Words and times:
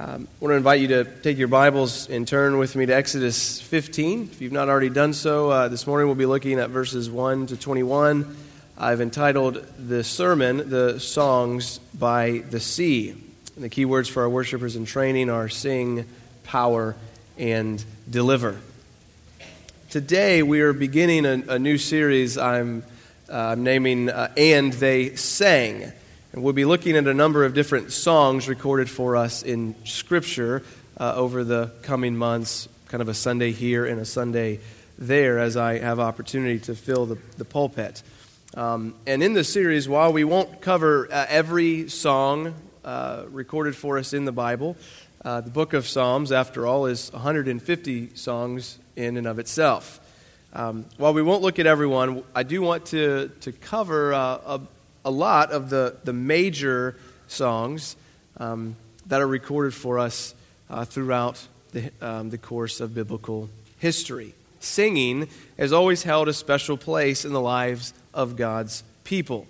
Um, 0.00 0.28
I 0.40 0.44
want 0.44 0.52
to 0.52 0.56
invite 0.56 0.80
you 0.80 0.86
to 0.88 1.04
take 1.22 1.38
your 1.38 1.48
Bibles 1.48 2.08
and 2.08 2.28
turn 2.28 2.56
with 2.58 2.76
me 2.76 2.86
to 2.86 2.94
Exodus 2.94 3.60
15. 3.60 4.28
If 4.30 4.40
you've 4.40 4.52
not 4.52 4.68
already 4.68 4.90
done 4.90 5.12
so, 5.12 5.50
uh, 5.50 5.66
this 5.66 5.88
morning 5.88 6.06
we'll 6.06 6.14
be 6.14 6.24
looking 6.24 6.60
at 6.60 6.70
verses 6.70 7.10
1 7.10 7.48
to 7.48 7.56
21. 7.56 8.36
I've 8.78 9.00
entitled 9.00 9.56
the 9.76 10.04
sermon, 10.04 10.70
The 10.70 11.00
Songs 11.00 11.78
by 11.98 12.44
the 12.48 12.60
Sea. 12.60 13.10
And 13.56 13.64
the 13.64 13.68
key 13.68 13.86
words 13.86 14.08
for 14.08 14.22
our 14.22 14.28
worshipers 14.28 14.76
in 14.76 14.84
training 14.84 15.30
are 15.30 15.48
sing, 15.48 16.06
power, 16.44 16.94
and 17.36 17.84
deliver. 18.08 18.60
Today 19.90 20.44
we 20.44 20.60
are 20.60 20.72
beginning 20.72 21.26
a, 21.26 21.54
a 21.54 21.58
new 21.58 21.76
series 21.76 22.38
I'm, 22.38 22.84
uh, 23.28 23.56
naming 23.58 24.10
uh, 24.10 24.32
And 24.36 24.72
They 24.74 25.16
Sang. 25.16 25.92
And 26.38 26.44
we'll 26.44 26.52
be 26.52 26.64
looking 26.64 26.96
at 26.96 27.08
a 27.08 27.14
number 27.14 27.44
of 27.44 27.52
different 27.52 27.90
songs 27.90 28.46
recorded 28.46 28.88
for 28.88 29.16
us 29.16 29.42
in 29.42 29.74
Scripture 29.84 30.62
uh, 30.96 31.14
over 31.16 31.42
the 31.42 31.72
coming 31.82 32.16
months, 32.16 32.68
kind 32.86 33.02
of 33.02 33.08
a 33.08 33.14
Sunday 33.14 33.50
here 33.50 33.84
and 33.84 34.00
a 34.00 34.04
Sunday 34.04 34.60
there 35.00 35.40
as 35.40 35.56
I 35.56 35.78
have 35.78 35.98
opportunity 35.98 36.60
to 36.60 36.76
fill 36.76 37.06
the, 37.06 37.18
the 37.38 37.44
pulpit. 37.44 38.04
Um, 38.54 38.94
and 39.04 39.20
in 39.20 39.32
this 39.32 39.52
series, 39.52 39.88
while 39.88 40.12
we 40.12 40.22
won't 40.22 40.60
cover 40.60 41.08
uh, 41.10 41.26
every 41.28 41.88
song 41.88 42.54
uh, 42.84 43.24
recorded 43.32 43.74
for 43.74 43.98
us 43.98 44.12
in 44.12 44.24
the 44.24 44.30
Bible, 44.30 44.76
uh, 45.24 45.40
the 45.40 45.50
book 45.50 45.72
of 45.72 45.88
Psalms, 45.88 46.30
after 46.30 46.68
all, 46.68 46.86
is 46.86 47.12
150 47.12 48.14
songs 48.14 48.78
in 48.94 49.16
and 49.16 49.26
of 49.26 49.40
itself. 49.40 49.98
Um, 50.52 50.84
while 50.98 51.14
we 51.14 51.20
won't 51.20 51.42
look 51.42 51.58
at 51.58 51.66
everyone, 51.66 52.22
I 52.32 52.44
do 52.44 52.62
want 52.62 52.86
to, 52.86 53.32
to 53.40 53.50
cover 53.50 54.14
uh, 54.14 54.20
a, 54.46 54.60
a 55.08 55.10
lot 55.10 55.52
of 55.52 55.70
the, 55.70 55.96
the 56.04 56.12
major 56.12 56.94
songs 57.28 57.96
um, 58.36 58.76
that 59.06 59.22
are 59.22 59.26
recorded 59.26 59.72
for 59.72 59.98
us 59.98 60.34
uh, 60.68 60.84
throughout 60.84 61.48
the, 61.72 61.90
um, 62.02 62.28
the 62.28 62.36
course 62.36 62.78
of 62.78 62.94
biblical 62.94 63.48
history. 63.78 64.34
Singing 64.60 65.28
has 65.58 65.72
always 65.72 66.02
held 66.02 66.28
a 66.28 66.34
special 66.34 66.76
place 66.76 67.24
in 67.24 67.32
the 67.32 67.40
lives 67.40 67.94
of 68.12 68.36
God's 68.36 68.84
people. 69.04 69.46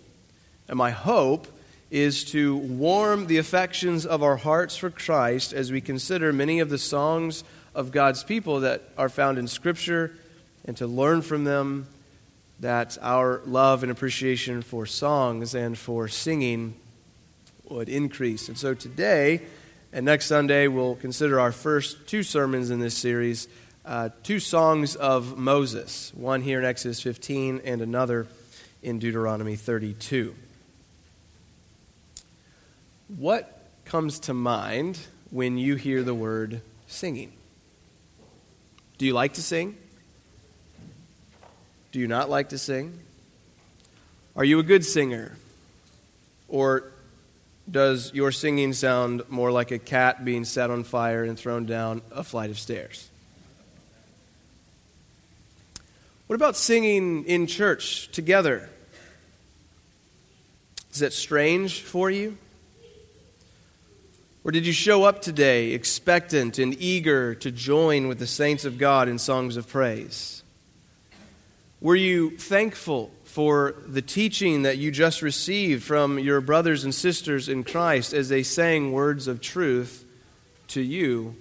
And 0.69 0.79
my 0.79 0.93
hope 0.93 1.49
is 1.91 2.23
to 2.27 2.57
warm 2.57 3.27
the 3.27 3.39
affections 3.39 4.07
of 4.07 4.23
our 4.23 4.37
hearts 4.37 4.77
for 4.77 4.91
Christ 4.91 5.53
as 5.53 5.73
we 5.73 5.81
consider 5.81 6.33
many 6.33 6.61
of 6.61 6.71
the 6.71 6.79
songs 6.79 7.43
of 7.75 7.91
God's 7.91 8.23
people 8.23 8.61
that 8.61 8.83
are 8.97 9.09
found 9.09 9.39
in 9.39 9.49
Scripture 9.49 10.13
and 10.65 10.77
to 10.77 10.87
learn 10.87 11.21
from 11.21 11.43
them 11.43 11.89
that 12.61 12.99
our 13.01 13.41
love 13.45 13.83
and 13.83 13.93
appreciation 13.93 14.63
for 14.63 14.87
songs 14.87 15.55
and 15.55 15.79
for 15.79 16.09
singing 16.09 16.75
would 17.69 17.89
increase. 17.89 18.49
And 18.49 18.59
so 18.59 18.75
today 18.75 19.43
and 19.93 20.05
next 20.05 20.27
Sunday, 20.27 20.69
we'll 20.69 20.97
consider 20.97 21.41
our 21.41 21.53
first 21.53 22.07
two 22.07 22.23
sermons 22.23 22.71
in 22.71 22.79
this 22.81 22.97
series 22.97 23.49
uh, 23.85 24.11
two 24.23 24.39
songs 24.39 24.97
of 24.97 25.39
Moses, 25.39 26.13
one 26.15 26.43
here 26.43 26.59
in 26.59 26.65
Exodus 26.67 27.01
15 27.01 27.63
and 27.65 27.81
another 27.81 28.27
in 28.83 28.99
Deuteronomy 28.99 29.57
32. 29.57 30.35
What 33.17 33.67
comes 33.87 34.19
to 34.21 34.35
mind 34.35 34.99
when 35.31 35.57
you 35.57 35.77
hear 35.77 36.03
the 36.03 36.15
word 36.15 36.61
singing? 36.87 37.33
Do 38.99 39.07
you 39.07 39.15
like 39.15 39.35
to 39.35 39.43
sing? 39.43 39.79
Do 41.93 41.99
you 41.99 42.07
not 42.07 42.29
like 42.29 42.51
to 42.51 42.59
sing? 42.59 42.99
Are 44.37 44.45
you 44.45 44.59
a 44.59 44.63
good 44.63 44.85
singer? 44.85 45.37
Or 46.49 46.85
does 47.71 48.13
your 48.15 48.33
singing 48.33 48.73
sound 48.73 49.23
more 49.29 49.51
like 49.51 49.71
a 49.71 49.79
cat 49.79 50.25
being 50.25 50.45
set 50.45 50.71
on 50.71 50.85
fire 50.85 51.25
and 51.25 51.39
thrown 51.39 51.67
down 51.67 52.03
a 52.11 52.23
flight 52.23 52.51
of 52.51 52.59
stairs? 52.59 53.09
What 56.27 56.37
about 56.37 56.57
singing 56.57 57.25
in 57.25 57.47
church 57.47 58.11
together? 58.13 58.69
Is 60.93 60.99
that 60.99 61.13
strange 61.13 61.83
for 61.83 62.11
you? 62.11 62.37
Or 64.45 64.51
did 64.51 64.67
you 64.67 64.73
show 64.73 65.05
up 65.05 65.23
today 65.23 65.73
expectant 65.73 66.59
and 66.59 66.75
eager 66.81 67.35
to 67.37 67.51
join 67.51 68.09
with 68.09 68.19
the 68.19 68.27
saints 68.27 68.65
of 68.65 68.79
God 68.79 69.09
in 69.09 69.19
songs 69.19 69.57
of 69.57 69.69
praise? 69.69 70.43
Were 71.81 71.97
you 71.97 72.37
thankful 72.37 73.13
for 73.23 73.77
the 73.87 74.03
teaching 74.03 74.63
that 74.63 74.79
you 74.79 74.91
just 74.91 75.23
received 75.23 75.85
from 75.85 76.19
your 76.19 76.41
brothers 76.41 76.83
and 76.83 76.93
sisters 76.93 77.49
in 77.49 77.63
Christ 77.63 78.13
as 78.13 78.29
they 78.29 78.43
sang 78.43 78.91
words 78.91 79.29
of 79.29 79.41
truth 79.41 80.05
to 80.69 80.81
you 80.81 81.37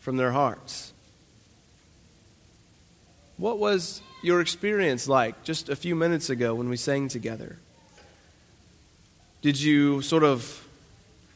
from 0.00 0.18
their 0.18 0.32
hearts? 0.32 0.92
What 3.38 3.58
was 3.58 4.02
your 4.22 4.42
experience 4.42 5.08
like 5.08 5.44
just 5.44 5.70
a 5.70 5.76
few 5.76 5.96
minutes 5.96 6.28
ago 6.28 6.54
when 6.54 6.68
we 6.68 6.76
sang 6.76 7.08
together? 7.08 7.56
Did 9.40 9.58
you 9.58 10.02
sort 10.02 10.24
of 10.24 10.66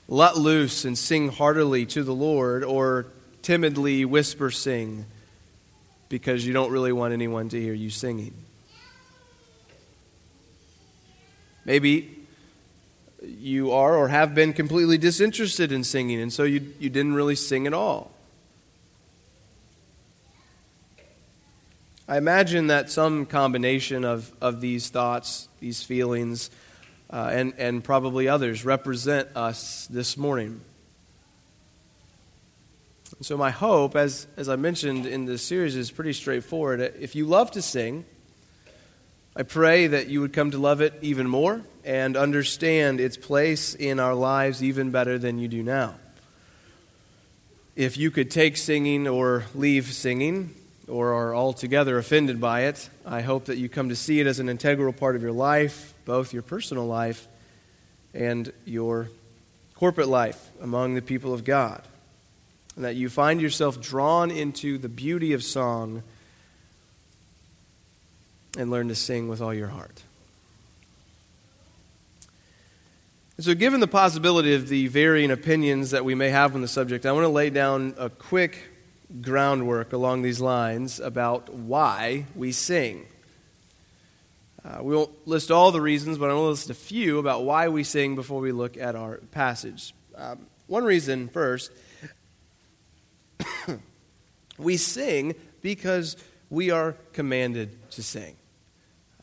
let 0.07 0.37
loose 0.37 0.85
and 0.85 0.99
sing 0.99 1.31
heartily 1.31 1.87
to 1.87 2.03
the 2.03 2.15
Lord 2.15 2.63
or 2.63 3.07
timidly 3.41 4.05
whisper 4.05 4.51
sing? 4.51 5.07
Because 6.09 6.47
you 6.47 6.53
don't 6.53 6.71
really 6.71 6.93
want 6.93 7.13
anyone 7.13 7.49
to 7.49 7.61
hear 7.61 7.75
you 7.75 7.91
singing. 7.91 8.35
Maybe 11.65 12.27
you 13.23 13.73
are 13.73 13.97
or 13.97 14.09
have 14.09 14.35
been 14.35 14.53
completely 14.53 14.99
disinterested 14.99 15.73
in 15.73 15.83
singing, 15.83 16.21
and 16.21 16.33
so 16.33 16.43
you, 16.43 16.75
you 16.79 16.91
didn't 16.91 17.15
really 17.15 17.37
sing 17.37 17.67
at 17.67 17.73
all. 17.73 18.11
I 22.07 22.19
imagine 22.19 22.67
that 22.67 22.91
some 22.91 23.25
combination 23.25 24.05
of, 24.05 24.31
of 24.43 24.61
these 24.61 24.91
thoughts, 24.91 25.49
these 25.61 25.83
feelings, 25.83 26.51
uh, 27.11 27.31
and, 27.33 27.55
and 27.57 27.83
probably 27.83 28.29
others 28.29 28.63
represent 28.63 29.29
us 29.35 29.87
this 29.87 30.19
morning. 30.19 30.61
So, 33.21 33.37
my 33.37 33.51
hope, 33.51 33.95
as, 33.95 34.27
as 34.37 34.49
I 34.49 34.57
mentioned 34.57 35.07
in 35.07 35.25
this 35.25 35.43
series, 35.43 35.77
is 35.77 35.91
pretty 35.91 36.13
straightforward. 36.13 36.81
If 36.81 37.15
you 37.15 37.27
love 37.27 37.53
to 37.53 37.63
sing, 37.63 38.05
I 39.37 39.45
pray 39.45 39.87
that 39.87 40.09
you 40.09 40.21
would 40.21 40.33
come 40.33 40.51
to 40.51 40.59
love 40.59 40.81
it 40.81 40.95
even 41.01 41.29
more 41.29 41.63
and 41.85 42.17
understand 42.17 43.01
its 43.01 43.17
place 43.17 43.75
in 43.75 44.01
our 44.01 44.15
lives 44.15 44.65
even 44.65 44.91
better 44.91 45.17
than 45.17 45.39
you 45.39 45.47
do 45.47 45.63
now. 45.63 45.95
If 47.77 47.97
you 47.97 48.11
could 48.11 48.33
take 48.33 48.57
singing 48.57 49.07
or 49.07 49.45
leave 49.55 49.93
singing, 49.93 50.53
or 50.89 51.15
are 51.15 51.35
altogether 51.35 51.97
offended 51.97 52.41
by 52.41 52.63
it, 52.63 52.91
I 53.07 53.23
hope 53.23 53.47
that 53.47 53.59
you 53.59 53.69
come 53.69 53.89
to 53.91 53.97
see 53.97 54.21
it 54.21 54.27
as 54.27 54.41
an 54.41 54.49
integral 54.49 54.93
part 54.93 55.15
of 55.15 55.23
your 55.23 55.33
life, 55.33 55.95
both 56.05 56.33
your 56.33 56.43
personal 56.43 56.87
life 56.87 57.27
and 58.13 58.53
your 58.65 59.09
corporate 59.77 60.09
life 60.09 60.51
among 60.61 60.95
the 60.95 61.03
people 61.03 61.33
of 61.33 61.45
God 61.45 61.83
and 62.77 62.85
that 62.85 62.97
you 62.97 63.09
find 63.09 63.41
yourself 63.41 63.81
drawn 63.81 64.31
into 64.31 64.79
the 64.79 64.89
beauty 64.89 65.33
of 65.33 65.45
song 65.45 66.03
and 68.57 68.71
learn 68.71 68.89
to 68.89 68.95
sing 68.95 69.29
with 69.29 69.41
all 69.41 69.55
your 69.55 69.69
heart. 69.69 70.03
And 73.37 73.45
so, 73.45 73.55
given 73.55 73.81
the 73.81 73.89
possibility 73.89 74.55
of 74.55 74.69
the 74.69 74.87
varying 74.87 75.33
opinions 75.33 75.91
that 75.91 76.05
we 76.05 76.15
may 76.15 76.31
have 76.31 76.55
on 76.55 76.61
the 76.61 76.69
subject, 76.69 77.05
I 77.05 77.13
want 77.13 77.25
to 77.25 77.29
lay 77.29 77.51
down 77.51 77.95
a 77.99 78.09
quick 78.09 78.71
groundwork 79.21 79.93
along 79.93 80.23
these 80.23 80.41
lines 80.41 81.01
about 81.01 81.53
why 81.53 82.27
we 82.37 82.53
sing. 82.53 83.07
Uh, 84.65 84.79
we 84.83 84.95
won't 84.95 85.27
list 85.27 85.51
all 85.51 85.73
the 85.73 85.81
reasons, 85.81 86.17
but 86.17 86.31
I 86.31 86.35
want 86.35 86.45
to 86.45 86.51
list 86.51 86.71
a 86.71 86.75
few 86.75 87.19
about 87.19 87.45
why 87.45 87.69
we 87.69 87.85
sing 87.85 88.15
before 88.15 88.41
we 88.41 88.53
look 88.53 88.77
at 88.77 88.97
our 88.97 89.19
passage. 89.31 89.95
Um, 90.17 90.47
one 90.69 90.85
reason, 90.85 91.29
first, 91.29 91.71
we 94.59 94.77
sing 94.77 95.35
because 95.63 96.17
we 96.51 96.71
are 96.71 96.93
commanded 97.13 97.91
to 97.93 98.03
sing. 98.03 98.37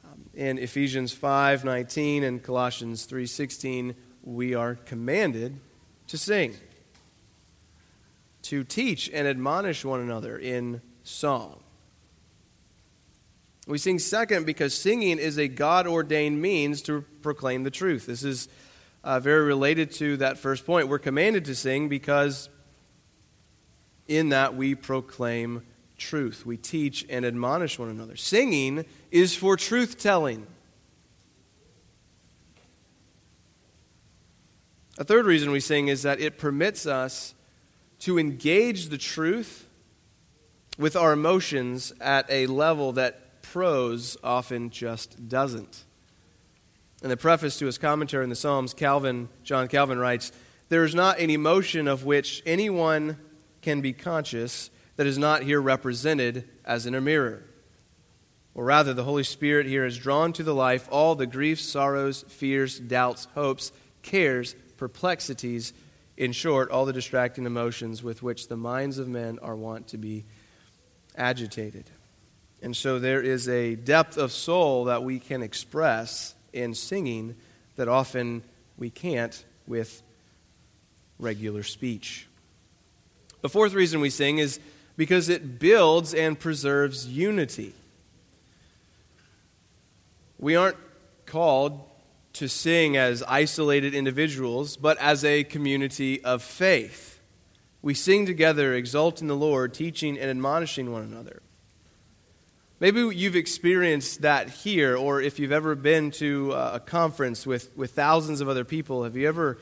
Um, 0.04 0.26
in 0.34 0.58
Ephesians 0.58 1.14
5:19 1.14 2.24
and 2.24 2.44
Colossians 2.44 3.06
3:16, 3.06 3.96
we 4.24 4.54
are 4.54 4.76
commanded 4.76 5.60
to 6.08 6.18
sing, 6.18 6.56
to 8.44 8.64
teach 8.64 9.10
and 9.14 9.28
admonish 9.28 9.86
one 9.86 10.02
another 10.02 10.38
in 10.38 10.82
song. 11.04 11.64
We 13.68 13.78
sing 13.78 14.00
second 14.00 14.46
because 14.46 14.74
singing 14.74 15.20
is 15.20 15.38
a 15.38 15.48
God 15.48 15.88
ordained 15.88 16.42
means 16.42 16.82
to 16.84 17.06
proclaim 17.22 17.64
the 17.64 17.72
truth. 17.72 18.08
This 18.08 18.24
is 18.24 18.50
uh, 19.04 19.20
very 19.20 19.46
related 19.46 19.92
to 19.94 20.18
that 20.18 20.38
first 20.38 20.66
point. 20.66 20.88
We're 20.88 21.00
commanded 21.00 21.46
to 21.46 21.56
sing 21.56 21.88
because 21.88 22.50
in 24.12 24.30
that 24.30 24.56
we 24.56 24.76
proclaim 24.76 25.64
truth. 25.98 26.46
We 26.46 26.58
teach 26.58 27.06
and 27.10 27.26
admonish 27.26 27.80
one 27.80 27.90
another. 27.90 28.18
Singing 28.18 28.86
is 29.10 29.36
for 29.36 29.56
truth 29.56 29.98
telling. 29.98 30.46
A 34.98 35.04
third 35.04 35.26
reason 35.26 35.52
we 35.52 35.62
sing 35.62 35.88
is 35.88 36.04
that 36.04 36.20
it 36.20 36.38
permits 36.38 36.86
us 36.86 37.34
to 38.00 38.20
engage 38.20 38.90
the 38.90 38.98
truth 38.98 39.68
with 40.78 40.96
our 40.96 41.14
emotions 41.14 41.94
at 42.02 42.26
a 42.30 42.48
level 42.48 42.92
that 42.94 43.42
prose 43.42 44.18
often 44.24 44.70
just 44.72 45.30
doesn't. 45.30 45.86
In 47.02 47.10
the 47.10 47.18
preface 47.18 47.58
to 47.60 47.66
his 47.66 47.78
commentary 47.78 48.24
in 48.24 48.30
the 48.30 48.36
Psalms, 48.36 48.74
Calvin, 48.74 49.30
John 49.44 49.68
Calvin 49.68 50.00
writes, 50.00 50.32
There 50.70 50.84
is 50.84 50.94
not 50.94 51.20
an 51.20 51.30
emotion 51.30 51.88
of 51.88 52.06
which 52.06 52.44
anyone 52.46 53.18
can 53.62 53.82
be 53.82 53.94
conscious 53.94 54.70
that 54.96 55.08
is 55.08 55.18
not 55.18 55.44
here 55.44 55.62
represented 55.62 56.48
as 56.66 56.86
in 56.86 56.96
a 56.96 57.02
mirror. 57.02 57.44
Or 58.54 58.66
rather, 58.66 58.94
the 58.94 59.04
Holy 59.04 59.24
Spirit 59.24 59.66
here 59.66 59.84
has 59.84 59.98
drawn 59.98 60.34
to 60.34 60.44
the 60.44 60.54
life 60.54 60.88
all 60.92 61.16
the 61.16 61.26
griefs, 61.26 61.64
sorrows, 61.64 62.26
fears, 62.28 62.80
doubts, 62.80 63.28
hopes, 63.34 63.72
cares, 64.02 64.56
perplexities, 64.78 65.74
in 66.18 66.34
short, 66.34 66.70
all 66.70 66.86
the 66.86 66.94
distracting 66.94 67.46
emotions 67.46 68.04
with 68.04 68.22
which 68.22 68.48
the 68.48 68.58
minds 68.58 68.98
of 68.98 69.08
men 69.08 69.40
are 69.40 69.56
wont 69.56 69.88
to 69.88 69.98
be 69.98 70.26
agitated. 71.16 71.90
And 72.62 72.76
so 72.76 73.00
there 73.00 73.22
is 73.22 73.50
a 73.50 73.76
depth 73.76 74.18
of 74.18 74.32
soul 74.32 74.86
that 74.86 75.04
we 75.04 75.20
can 75.20 75.42
express 75.42 76.36
in 76.54 76.76
singing 76.76 77.36
that 77.76 77.88
often 77.88 78.44
we 78.78 78.90
can't 78.90 79.44
with 79.66 80.04
regular 81.18 81.64
speech. 81.64 82.28
The 83.42 83.50
fourth 83.50 83.74
reason 83.74 84.02
we 84.02 84.10
sing 84.10 84.38
is 84.38 84.60
because 84.98 85.30
it 85.30 85.60
builds 85.60 86.14
and 86.14 86.40
preserves 86.40 87.08
unity. 87.08 87.74
We 90.38 90.56
aren't 90.56 90.78
called 91.26 91.82
to 92.34 92.48
sing 92.48 92.98
as 92.98 93.24
isolated 93.24 93.94
individuals, 93.94 94.78
but 94.78 94.98
as 95.00 95.26
a 95.26 95.44
community 95.44 96.24
of 96.24 96.42
faith. 96.42 97.20
We 97.82 97.94
sing 97.94 98.26
together, 98.26 98.74
exalting 98.74 99.28
the 99.28 99.36
Lord, 99.36 99.74
teaching 99.74 100.20
and 100.20 100.30
admonishing 100.30 100.92
one 100.92 101.04
another. 101.04 101.42
Maybe 102.80 103.02
you've 103.16 103.36
experienced 103.36 104.22
that 104.22 104.50
here, 104.50 104.96
or 104.96 105.22
if 105.22 105.40
you've 105.40 105.52
ever 105.52 105.76
been 105.76 106.10
to 106.12 106.54
uh, 106.54 106.72
a 106.76 106.80
conference 106.80 107.46
with, 107.46 107.76
with 107.78 107.92
thousands 107.92 108.42
of 108.42 108.50
other 108.50 108.66
people, 108.66 109.04
have 109.04 109.16
you 109.16 109.28
ever 109.28 109.58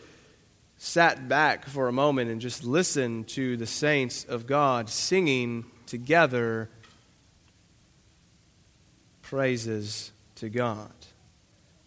sat 0.79 1.27
back 1.27 1.65
for 1.65 1.87
a 1.87 1.91
moment 1.91 2.31
and 2.31 2.41
just 2.41 2.63
listened 2.63 3.27
to 3.27 3.57
the 3.57 3.67
saints 3.67 4.23
of 4.23 4.47
God 4.47 4.89
singing 4.89 5.65
together 5.85 6.69
praises 9.21 10.11
to 10.35 10.49
God? 10.49 10.91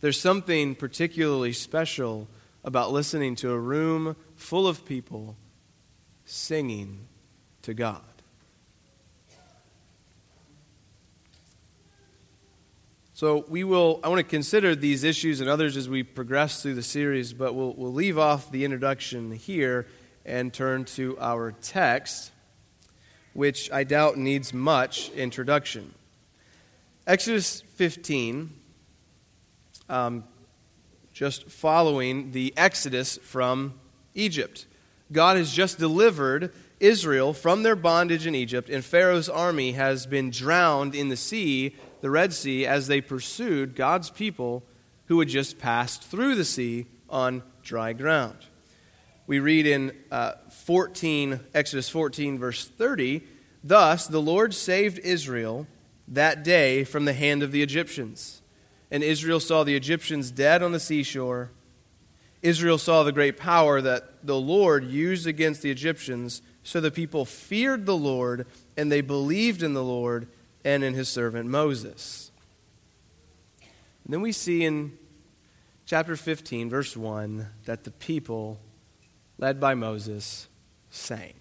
There's 0.00 0.20
something 0.20 0.74
particularly 0.74 1.52
special 1.52 2.28
about 2.64 2.92
listening 2.92 3.34
to 3.36 3.50
a 3.50 3.58
room 3.58 4.14
full 4.36 4.68
of 4.68 4.84
people 4.84 5.36
singing 6.24 7.08
to 7.62 7.74
God. 7.74 8.11
So 13.22 13.44
we 13.48 13.62
will 13.62 14.00
I 14.02 14.08
want 14.08 14.18
to 14.18 14.24
consider 14.24 14.74
these 14.74 15.04
issues 15.04 15.40
and 15.40 15.48
others 15.48 15.76
as 15.76 15.88
we 15.88 16.02
progress 16.02 16.60
through 16.60 16.74
the 16.74 16.82
series, 16.82 17.32
but 17.32 17.54
we'll 17.54 17.72
we'll 17.72 17.92
leave 17.92 18.18
off 18.18 18.50
the 18.50 18.64
introduction 18.64 19.30
here 19.30 19.86
and 20.26 20.52
turn 20.52 20.86
to 20.96 21.16
our 21.20 21.52
text, 21.52 22.32
which 23.32 23.70
I 23.70 23.84
doubt 23.84 24.16
needs 24.18 24.52
much 24.52 25.08
introduction. 25.10 25.94
Exodus 27.06 27.60
15, 27.76 28.50
um, 29.88 30.24
just 31.12 31.48
following 31.48 32.32
the 32.32 32.52
exodus 32.56 33.18
from 33.18 33.74
Egypt. 34.16 34.66
God 35.12 35.36
has 35.36 35.52
just 35.52 35.78
delivered 35.78 36.52
Israel 36.80 37.32
from 37.34 37.62
their 37.62 37.76
bondage 37.76 38.26
in 38.26 38.34
Egypt, 38.34 38.68
and 38.68 38.84
Pharaoh's 38.84 39.28
army 39.28 39.74
has 39.74 40.06
been 40.06 40.30
drowned 40.30 40.96
in 40.96 41.08
the 41.08 41.16
sea 41.16 41.76
the 42.02 42.10
Red 42.10 42.34
Sea 42.34 42.66
as 42.66 42.88
they 42.88 43.00
pursued 43.00 43.74
God's 43.74 44.10
people 44.10 44.64
who 45.06 45.18
had 45.20 45.28
just 45.28 45.58
passed 45.58 46.02
through 46.02 46.34
the 46.34 46.44
sea 46.44 46.86
on 47.08 47.42
dry 47.62 47.92
ground. 47.94 48.36
We 49.26 49.38
read 49.38 49.66
in 49.66 49.96
uh, 50.10 50.32
14, 50.50 51.40
Exodus 51.54 51.88
14, 51.88 52.38
verse 52.38 52.66
30, 52.66 53.22
Thus 53.62 54.08
the 54.08 54.20
Lord 54.20 54.52
saved 54.52 54.98
Israel 54.98 55.68
that 56.08 56.42
day 56.42 56.82
from 56.82 57.04
the 57.04 57.12
hand 57.12 57.44
of 57.44 57.52
the 57.52 57.62
Egyptians. 57.62 58.42
And 58.90 59.04
Israel 59.04 59.38
saw 59.38 59.62
the 59.62 59.76
Egyptians 59.76 60.32
dead 60.32 60.62
on 60.62 60.72
the 60.72 60.80
seashore. 60.80 61.52
Israel 62.42 62.78
saw 62.78 63.04
the 63.04 63.12
great 63.12 63.36
power 63.36 63.80
that 63.80 64.26
the 64.26 64.38
Lord 64.38 64.84
used 64.84 65.28
against 65.28 65.62
the 65.62 65.70
Egyptians, 65.70 66.42
so 66.64 66.80
the 66.80 66.90
people 66.90 67.24
feared 67.24 67.86
the 67.86 67.96
Lord, 67.96 68.46
and 68.76 68.90
they 68.90 69.02
believed 69.02 69.62
in 69.62 69.72
the 69.72 69.84
Lord 69.84 70.26
and 70.64 70.84
in 70.84 70.94
his 70.94 71.08
servant 71.08 71.48
Moses. 71.48 72.30
And 74.04 74.12
then 74.12 74.20
we 74.20 74.32
see 74.32 74.64
in 74.64 74.96
chapter 75.86 76.16
15, 76.16 76.70
verse 76.70 76.96
1, 76.96 77.46
that 77.64 77.84
the 77.84 77.90
people, 77.90 78.58
led 79.38 79.60
by 79.60 79.74
Moses, 79.74 80.48
sang. 80.90 81.34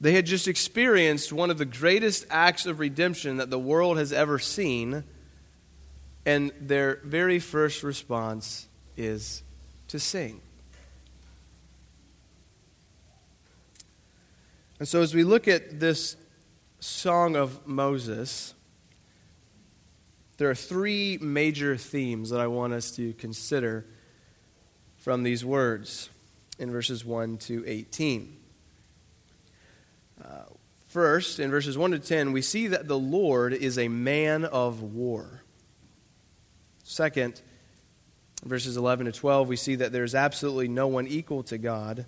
They 0.00 0.12
had 0.12 0.24
just 0.24 0.48
experienced 0.48 1.32
one 1.32 1.50
of 1.50 1.58
the 1.58 1.66
greatest 1.66 2.24
acts 2.30 2.64
of 2.64 2.80
redemption 2.80 3.36
that 3.36 3.50
the 3.50 3.58
world 3.58 3.98
has 3.98 4.12
ever 4.12 4.38
seen, 4.38 5.04
and 6.24 6.52
their 6.58 7.00
very 7.04 7.38
first 7.38 7.82
response 7.82 8.66
is 8.96 9.42
to 9.88 9.98
sing. 9.98 10.40
And 14.78 14.88
so, 14.88 15.02
as 15.02 15.14
we 15.14 15.24
look 15.24 15.46
at 15.46 15.78
this 15.78 16.16
Song 16.80 17.36
of 17.36 17.66
Moses, 17.66 18.54
there 20.38 20.48
are 20.48 20.54
three 20.54 21.18
major 21.20 21.76
themes 21.76 22.30
that 22.30 22.40
I 22.40 22.46
want 22.46 22.72
us 22.72 22.90
to 22.92 23.12
consider 23.12 23.84
from 24.96 25.22
these 25.22 25.44
words 25.44 26.08
in 26.58 26.70
verses 26.70 27.04
1 27.04 27.36
to 27.36 27.62
18. 27.66 28.34
Uh, 30.24 30.26
first, 30.88 31.38
in 31.38 31.50
verses 31.50 31.76
1 31.76 31.90
to 31.90 31.98
10, 31.98 32.32
we 32.32 32.40
see 32.40 32.66
that 32.68 32.88
the 32.88 32.98
Lord 32.98 33.52
is 33.52 33.78
a 33.78 33.88
man 33.88 34.46
of 34.46 34.80
war. 34.80 35.42
Second, 36.82 37.42
verses 38.42 38.78
11 38.78 39.04
to 39.04 39.12
12, 39.12 39.48
we 39.48 39.56
see 39.56 39.74
that 39.74 39.92
there 39.92 40.04
is 40.04 40.14
absolutely 40.14 40.68
no 40.68 40.86
one 40.86 41.06
equal 41.06 41.42
to 41.42 41.58
God. 41.58 42.06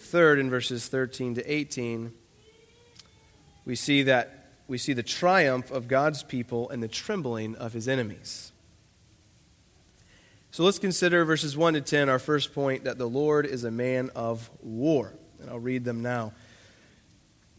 Third, 0.00 0.40
in 0.40 0.50
verses 0.50 0.88
13 0.88 1.36
to 1.36 1.52
18, 1.52 2.12
we 3.64 3.76
see 3.76 4.02
that 4.04 4.42
we 4.68 4.78
see 4.78 4.92
the 4.92 5.02
triumph 5.02 5.70
of 5.70 5.88
God's 5.88 6.22
people 6.22 6.70
and 6.70 6.82
the 6.82 6.88
trembling 6.88 7.56
of 7.56 7.72
his 7.72 7.88
enemies. 7.88 8.52
So 10.50 10.64
let's 10.64 10.78
consider 10.78 11.24
verses 11.24 11.56
1 11.56 11.74
to 11.74 11.80
10, 11.80 12.08
our 12.08 12.18
first 12.18 12.54
point 12.54 12.84
that 12.84 12.98
the 12.98 13.08
Lord 13.08 13.46
is 13.46 13.64
a 13.64 13.70
man 13.70 14.10
of 14.14 14.50
war. 14.62 15.14
And 15.40 15.50
I'll 15.50 15.58
read 15.58 15.84
them 15.84 16.02
now. 16.02 16.32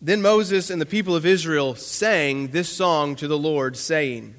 Then 0.01 0.21
Moses 0.21 0.69
and 0.69 0.81
the 0.81 0.85
people 0.85 1.15
of 1.15 1.25
Israel 1.25 1.75
sang 1.75 2.49
this 2.49 2.69
song 2.69 3.15
to 3.17 3.27
the 3.27 3.37
Lord, 3.37 3.77
saying, 3.77 4.35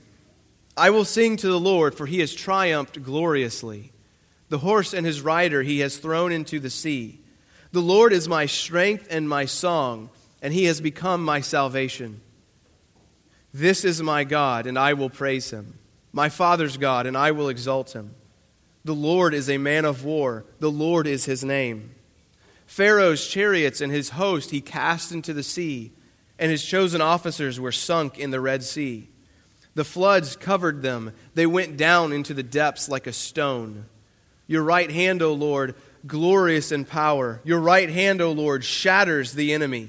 I 0.77 0.91
will 0.91 1.05
sing 1.05 1.37
to 1.39 1.49
the 1.49 1.61
Lord, 1.61 1.95
for 1.95 2.07
he 2.07 2.21
has 2.21 2.35
triumphed 2.35 3.03
gloriously. 3.03 3.93
The 4.49 4.59
horse 4.59 4.93
and 4.93 5.07
his 5.07 5.21
rider 5.21 5.63
he 5.63 5.81
has 5.81 5.97
thrown 5.97 6.33
into 6.33 6.61
the 6.61 6.71
sea. 6.71 7.21
The 7.73 7.81
Lord 7.81 8.13
is 8.13 8.29
my 8.29 8.47
strength 8.47 9.09
and 9.11 9.29
my 9.29 9.47
song 9.47 10.11
and 10.45 10.53
he 10.53 10.65
has 10.65 10.83
become 10.83 11.25
my 11.25 11.41
salvation. 11.41 12.21
This 13.55 13.83
is 13.83 14.03
my 14.03 14.25
God, 14.25 14.67
and 14.67 14.79
I 14.79 14.93
will 14.93 15.09
praise 15.09 15.51
him. 15.51 15.79
My 16.13 16.29
Father's 16.29 16.77
God, 16.77 17.07
and 17.07 17.17
I 17.17 17.31
will 17.31 17.49
exalt 17.49 17.95
him. 17.95 18.15
The 18.85 18.95
Lord 18.95 19.33
is 19.33 19.49
a 19.49 19.57
man 19.57 19.87
of 19.87 20.05
war, 20.05 20.45
the 20.59 20.71
Lord 20.71 21.07
is 21.07 21.25
his 21.25 21.43
name. 21.43 21.95
Pharaoh's 22.67 23.27
chariots 23.27 23.81
and 23.81 23.91
his 23.91 24.11
host 24.11 24.51
he 24.51 24.61
cast 24.61 25.13
into 25.13 25.33
the 25.33 25.43
sea, 25.43 25.93
and 26.39 26.51
his 26.51 26.63
chosen 26.63 27.01
officers 27.01 27.59
were 27.59 27.73
sunk 27.73 28.19
in 28.19 28.31
the 28.31 28.41
Red 28.41 28.63
Sea. 28.63 29.09
The 29.75 29.83
floods 29.83 30.37
covered 30.37 30.83
them, 30.83 31.15
they 31.35 31.47
went 31.47 31.79
down 31.79 32.13
into 32.13 32.35
the 32.35 32.43
depths 32.43 32.87
like 32.87 33.07
a 33.07 33.15
stone. 33.15 33.87
Your 34.47 34.63
right 34.63 34.91
hand, 34.91 35.23
O 35.23 35.33
Lord, 35.33 35.75
glorious 36.07 36.71
in 36.71 36.85
power. 36.85 37.41
Your 37.45 37.61
right 37.61 37.89
hand, 37.89 38.21
O 38.21 38.31
Lord, 38.31 38.63
shatters 38.63 39.33
the 39.33 39.55
enemy. 39.55 39.89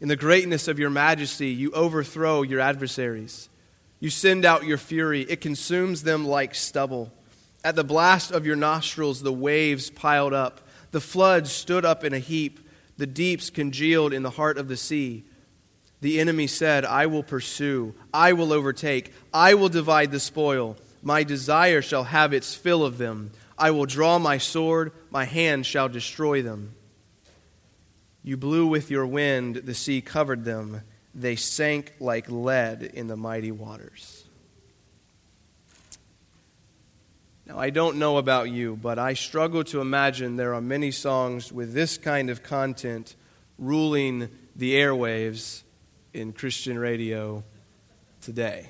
In 0.00 0.08
the 0.08 0.16
greatness 0.16 0.68
of 0.68 0.78
your 0.78 0.90
majesty, 0.90 1.48
you 1.48 1.72
overthrow 1.72 2.42
your 2.42 2.60
adversaries. 2.60 3.48
You 4.00 4.10
send 4.10 4.44
out 4.44 4.64
your 4.64 4.78
fury, 4.78 5.22
it 5.22 5.40
consumes 5.40 6.04
them 6.04 6.26
like 6.26 6.54
stubble. 6.54 7.12
At 7.64 7.74
the 7.74 7.84
blast 7.84 8.30
of 8.30 8.46
your 8.46 8.54
nostrils, 8.54 9.22
the 9.22 9.32
waves 9.32 9.90
piled 9.90 10.32
up. 10.32 10.60
The 10.92 11.00
floods 11.00 11.50
stood 11.50 11.84
up 11.84 12.04
in 12.04 12.14
a 12.14 12.20
heap. 12.20 12.60
The 12.96 13.06
deeps 13.06 13.50
congealed 13.50 14.12
in 14.12 14.22
the 14.22 14.30
heart 14.30 14.56
of 14.56 14.68
the 14.68 14.76
sea. 14.76 15.24
The 16.00 16.20
enemy 16.20 16.46
said, 16.46 16.84
I 16.84 17.06
will 17.06 17.24
pursue, 17.24 17.94
I 18.14 18.32
will 18.32 18.52
overtake, 18.52 19.12
I 19.34 19.54
will 19.54 19.68
divide 19.68 20.12
the 20.12 20.20
spoil. 20.20 20.76
My 21.02 21.24
desire 21.24 21.82
shall 21.82 22.04
have 22.04 22.32
its 22.32 22.54
fill 22.54 22.84
of 22.84 22.98
them. 22.98 23.32
I 23.58 23.72
will 23.72 23.86
draw 23.86 24.20
my 24.20 24.38
sword, 24.38 24.92
my 25.10 25.24
hand 25.24 25.66
shall 25.66 25.88
destroy 25.88 26.42
them. 26.42 26.74
You 28.28 28.36
blew 28.36 28.66
with 28.66 28.90
your 28.90 29.06
wind, 29.06 29.56
the 29.56 29.72
sea 29.72 30.02
covered 30.02 30.44
them. 30.44 30.82
They 31.14 31.34
sank 31.34 31.94
like 31.98 32.30
lead 32.30 32.82
in 32.82 33.06
the 33.06 33.16
mighty 33.16 33.52
waters. 33.52 34.22
Now, 37.46 37.58
I 37.58 37.70
don't 37.70 37.96
know 37.96 38.18
about 38.18 38.50
you, 38.50 38.76
but 38.76 38.98
I 38.98 39.14
struggle 39.14 39.64
to 39.64 39.80
imagine 39.80 40.36
there 40.36 40.52
are 40.52 40.60
many 40.60 40.90
songs 40.90 41.50
with 41.50 41.72
this 41.72 41.96
kind 41.96 42.28
of 42.28 42.42
content 42.42 43.16
ruling 43.58 44.28
the 44.54 44.74
airwaves 44.74 45.62
in 46.12 46.34
Christian 46.34 46.78
radio 46.78 47.42
today. 48.20 48.68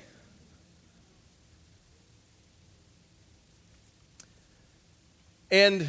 And 5.51 5.85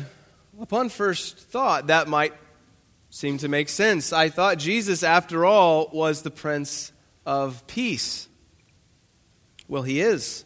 upon 0.61 0.89
first 0.89 1.39
thought, 1.39 1.87
that 1.87 2.09
might 2.09 2.35
seem 3.11 3.39
to 3.39 3.49
make 3.49 3.69
sense. 3.69 4.13
I 4.13 4.29
thought 4.29 4.59
Jesus, 4.59 5.03
after 5.03 5.45
all, 5.45 5.91
was 5.93 6.23
the 6.23 6.31
Prince 6.31 6.93
of 7.27 7.67
Peace. 7.67 8.29
Well, 9.69 9.83
he 9.83 10.01
is. 10.01 10.45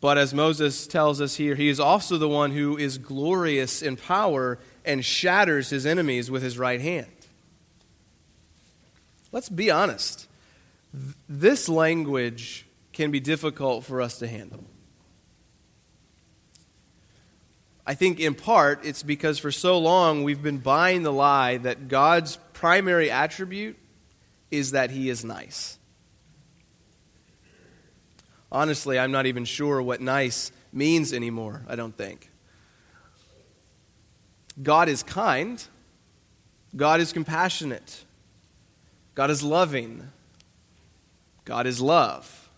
But 0.00 0.18
as 0.18 0.32
Moses 0.32 0.86
tells 0.86 1.20
us 1.20 1.36
here, 1.36 1.54
he 1.54 1.68
is 1.68 1.80
also 1.80 2.18
the 2.18 2.28
one 2.28 2.52
who 2.52 2.76
is 2.76 2.98
glorious 2.98 3.82
in 3.82 3.96
power 3.96 4.58
and 4.84 5.04
shatters 5.04 5.70
his 5.70 5.86
enemies 5.86 6.30
with 6.30 6.42
his 6.42 6.58
right 6.58 6.80
hand. 6.80 7.10
Let's 9.32 9.48
be 9.48 9.70
honest. 9.70 10.28
This 11.28 11.68
language 11.68 12.66
can 12.92 13.10
be 13.10 13.20
difficult 13.20 13.84
for 13.84 14.00
us 14.00 14.18
to 14.20 14.26
handle. 14.26 14.64
I 17.88 17.94
think 17.94 18.20
in 18.20 18.34
part 18.34 18.84
it's 18.84 19.02
because 19.02 19.38
for 19.38 19.50
so 19.50 19.78
long 19.78 20.22
we've 20.22 20.42
been 20.42 20.58
buying 20.58 21.04
the 21.04 21.12
lie 21.12 21.56
that 21.56 21.88
God's 21.88 22.36
primary 22.52 23.10
attribute 23.10 23.78
is 24.50 24.72
that 24.72 24.90
he 24.90 25.08
is 25.08 25.24
nice. 25.24 25.78
Honestly, 28.52 28.98
I'm 28.98 29.10
not 29.10 29.24
even 29.24 29.46
sure 29.46 29.80
what 29.80 30.02
nice 30.02 30.52
means 30.70 31.14
anymore, 31.14 31.62
I 31.66 31.76
don't 31.76 31.96
think. 31.96 32.30
God 34.62 34.90
is 34.90 35.02
kind, 35.02 35.66
God 36.76 37.00
is 37.00 37.14
compassionate, 37.14 38.04
God 39.14 39.30
is 39.30 39.42
loving, 39.42 40.06
God 41.46 41.66
is 41.66 41.80
love. 41.80 42.50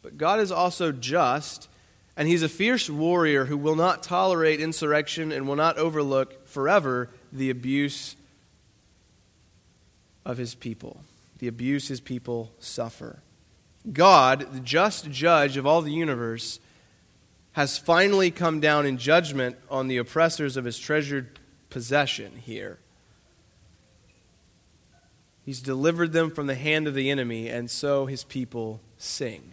But 0.00 0.16
God 0.16 0.38
is 0.38 0.52
also 0.52 0.92
just 0.92 1.68
and 2.16 2.26
he's 2.26 2.42
a 2.42 2.48
fierce 2.48 2.88
warrior 2.88 3.44
who 3.44 3.56
will 3.56 3.76
not 3.76 4.02
tolerate 4.02 4.60
insurrection 4.60 5.32
and 5.32 5.46
will 5.46 5.56
not 5.56 5.76
overlook 5.76 6.46
forever 6.46 7.10
the 7.32 7.50
abuse 7.50 8.16
of 10.24 10.38
his 10.38 10.54
people, 10.54 11.02
the 11.38 11.48
abuse 11.48 11.88
his 11.88 12.00
people 12.00 12.52
suffer. 12.58 13.22
God, 13.92 14.52
the 14.52 14.60
just 14.60 15.10
judge 15.10 15.56
of 15.56 15.66
all 15.66 15.82
the 15.82 15.92
universe, 15.92 16.58
has 17.52 17.78
finally 17.78 18.30
come 18.30 18.60
down 18.60 18.86
in 18.86 18.98
judgment 18.98 19.56
on 19.70 19.88
the 19.88 19.96
oppressors 19.98 20.56
of 20.56 20.64
his 20.64 20.78
treasured 20.78 21.38
possession 21.70 22.32
here. 22.44 22.78
He's 25.44 25.60
delivered 25.60 26.12
them 26.12 26.30
from 26.30 26.48
the 26.48 26.56
hand 26.56 26.88
of 26.88 26.94
the 26.94 27.08
enemy, 27.08 27.48
and 27.48 27.70
so 27.70 28.06
his 28.06 28.24
people 28.24 28.80
sing. 28.98 29.52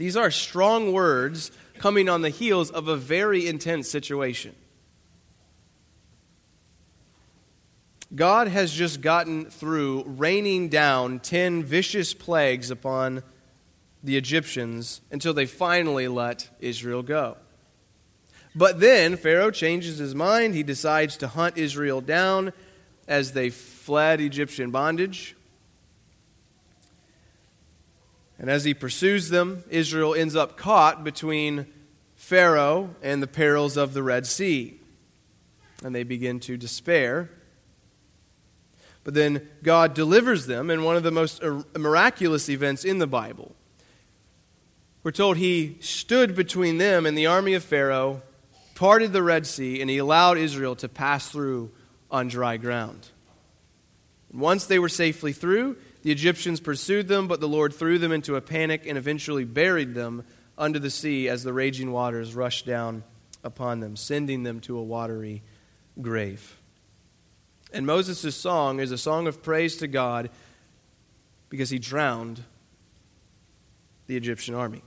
These 0.00 0.16
are 0.16 0.30
strong 0.30 0.94
words 0.94 1.52
coming 1.76 2.08
on 2.08 2.22
the 2.22 2.30
heels 2.30 2.70
of 2.70 2.88
a 2.88 2.96
very 2.96 3.46
intense 3.46 3.86
situation. 3.86 4.54
God 8.14 8.48
has 8.48 8.72
just 8.72 9.02
gotten 9.02 9.44
through 9.50 10.04
raining 10.06 10.70
down 10.70 11.20
10 11.20 11.64
vicious 11.64 12.14
plagues 12.14 12.70
upon 12.70 13.22
the 14.02 14.16
Egyptians 14.16 15.02
until 15.10 15.34
they 15.34 15.44
finally 15.44 16.08
let 16.08 16.48
Israel 16.60 17.02
go. 17.02 17.36
But 18.54 18.80
then 18.80 19.18
Pharaoh 19.18 19.50
changes 19.50 19.98
his 19.98 20.14
mind. 20.14 20.54
He 20.54 20.62
decides 20.62 21.18
to 21.18 21.28
hunt 21.28 21.58
Israel 21.58 22.00
down 22.00 22.54
as 23.06 23.32
they 23.32 23.50
fled 23.50 24.22
Egyptian 24.22 24.70
bondage. 24.70 25.36
And 28.40 28.48
as 28.48 28.64
he 28.64 28.72
pursues 28.72 29.28
them, 29.28 29.64
Israel 29.68 30.14
ends 30.14 30.34
up 30.34 30.56
caught 30.56 31.04
between 31.04 31.66
Pharaoh 32.16 32.94
and 33.02 33.22
the 33.22 33.26
perils 33.26 33.76
of 33.76 33.92
the 33.92 34.02
Red 34.02 34.26
Sea. 34.26 34.80
And 35.84 35.94
they 35.94 36.04
begin 36.04 36.40
to 36.40 36.56
despair. 36.56 37.30
But 39.04 39.12
then 39.12 39.46
God 39.62 39.92
delivers 39.92 40.46
them 40.46 40.70
in 40.70 40.84
one 40.84 40.96
of 40.96 41.02
the 41.02 41.10
most 41.10 41.42
miraculous 41.76 42.48
events 42.48 42.82
in 42.82 42.98
the 42.98 43.06
Bible. 43.06 43.54
We're 45.02 45.10
told 45.12 45.36
he 45.36 45.76
stood 45.80 46.34
between 46.34 46.78
them 46.78 47.04
and 47.04 47.16
the 47.16 47.26
army 47.26 47.52
of 47.52 47.62
Pharaoh, 47.62 48.22
parted 48.74 49.12
the 49.12 49.22
Red 49.22 49.46
Sea, 49.46 49.82
and 49.82 49.90
he 49.90 49.98
allowed 49.98 50.38
Israel 50.38 50.76
to 50.76 50.88
pass 50.88 51.28
through 51.28 51.72
on 52.10 52.28
dry 52.28 52.56
ground. 52.56 53.08
Once 54.32 54.64
they 54.64 54.78
were 54.78 54.88
safely 54.88 55.34
through, 55.34 55.76
the 56.02 56.10
Egyptians 56.10 56.60
pursued 56.60 57.08
them, 57.08 57.28
but 57.28 57.40
the 57.40 57.48
Lord 57.48 57.74
threw 57.74 57.98
them 57.98 58.12
into 58.12 58.36
a 58.36 58.40
panic 58.40 58.86
and 58.86 58.96
eventually 58.96 59.44
buried 59.44 59.94
them 59.94 60.24
under 60.56 60.78
the 60.78 60.90
sea 60.90 61.28
as 61.28 61.42
the 61.42 61.52
raging 61.52 61.92
waters 61.92 62.34
rushed 62.34 62.66
down 62.66 63.04
upon 63.44 63.80
them, 63.80 63.96
sending 63.96 64.42
them 64.42 64.60
to 64.60 64.78
a 64.78 64.82
watery 64.82 65.42
grave. 66.00 66.58
And 67.72 67.86
Moses' 67.86 68.34
song 68.34 68.80
is 68.80 68.92
a 68.92 68.98
song 68.98 69.26
of 69.26 69.42
praise 69.42 69.76
to 69.78 69.86
God 69.86 70.30
because 71.48 71.70
he 71.70 71.78
drowned 71.78 72.42
the 74.06 74.16
Egyptian 74.16 74.54
army. 74.54 74.82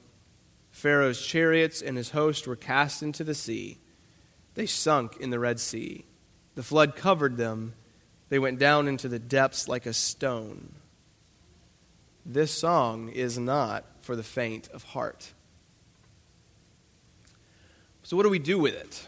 Pharaoh's 0.72 1.22
chariots 1.22 1.82
and 1.82 1.96
his 1.96 2.10
host 2.10 2.48
were 2.48 2.56
cast 2.56 3.04
into 3.04 3.24
the 3.24 3.36
sea. 3.36 3.78
They 4.56 4.66
sunk 4.66 5.18
in 5.18 5.30
the 5.30 5.40
Red 5.40 5.60
Sea. 5.60 6.06
The 6.56 6.64
flood 6.64 6.96
covered 6.96 7.38
them. 7.38 7.74
They 8.30 8.40
went 8.40 8.60
down 8.60 8.88
into 8.88 9.08
the 9.08 9.20
depths 9.20 9.68
like 9.68 9.86
a 9.86 9.94
stone. 9.94 10.74
This 12.26 12.52
song 12.52 13.10
is 13.10 13.38
not 13.38 13.86
for 14.02 14.16
the 14.16 14.24
faint 14.24 14.70
of 14.70 14.84
heart. 14.84 15.34
So, 18.04 18.16
what 18.16 18.24
do 18.24 18.30
we 18.30 18.40
do 18.40 18.60
with 18.60 18.76
it? 18.76 19.08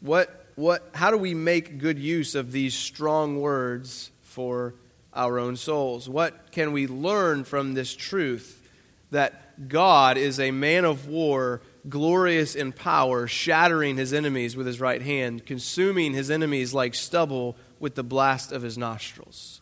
What, 0.00 0.46
what, 0.54 0.88
how 0.94 1.10
do 1.10 1.16
we 1.16 1.34
make 1.34 1.78
good 1.78 1.98
use 1.98 2.34
of 2.34 2.52
these 2.52 2.74
strong 2.74 3.40
words 3.40 4.10
for 4.22 4.74
our 5.12 5.38
own 5.38 5.56
souls? 5.56 6.08
What 6.08 6.52
can 6.52 6.72
we 6.72 6.86
learn 6.86 7.44
from 7.44 7.74
this 7.74 7.94
truth 7.94 8.68
that 9.10 9.68
God 9.68 10.16
is 10.16 10.38
a 10.38 10.50
man 10.50 10.84
of 10.84 11.08
war, 11.08 11.62
glorious 11.88 12.54
in 12.54 12.72
power, 12.72 13.26
shattering 13.26 13.96
his 13.96 14.12
enemies 14.12 14.56
with 14.56 14.66
his 14.66 14.80
right 14.80 15.02
hand, 15.02 15.46
consuming 15.46 16.12
his 16.12 16.30
enemies 16.30 16.74
like 16.74 16.94
stubble 16.94 17.56
with 17.80 17.94
the 17.94 18.04
blast 18.04 18.52
of 18.52 18.62
his 18.62 18.76
nostrils? 18.76 19.60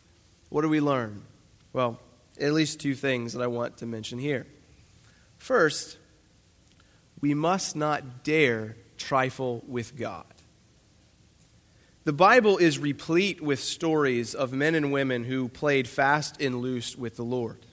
What 0.49 0.63
do 0.63 0.69
we 0.69 0.81
learn? 0.81 1.23
Well, 1.73 2.01
at 2.41 2.53
least 2.53 2.81
two 2.81 2.95
things 2.95 3.33
that 3.33 3.43
I 3.43 3.47
want 3.47 3.79
to 3.79 3.87
mention 3.87 4.19
here. 4.19 4.47
First, 5.39 5.99
we 7.21 7.35
must 7.35 7.77
not 7.77 8.25
dare 8.25 8.77
trifle 8.97 9.63
with 9.67 9.97
God. 9.97 10.25
The 12.05 12.13
Bible 12.13 12.59
is 12.59 12.79
replete 12.79 13.41
with 13.41 13.61
stories 13.61 14.35
of 14.35 14.53
men 14.53 14.75
and 14.75 14.93
women 14.93 15.23
who 15.25 15.49
played 15.49 15.87
fast 15.87 16.41
and 16.41 16.61
loose 16.61 16.97
with 16.97 17.17
the 17.17 17.23
Lord. 17.23 17.65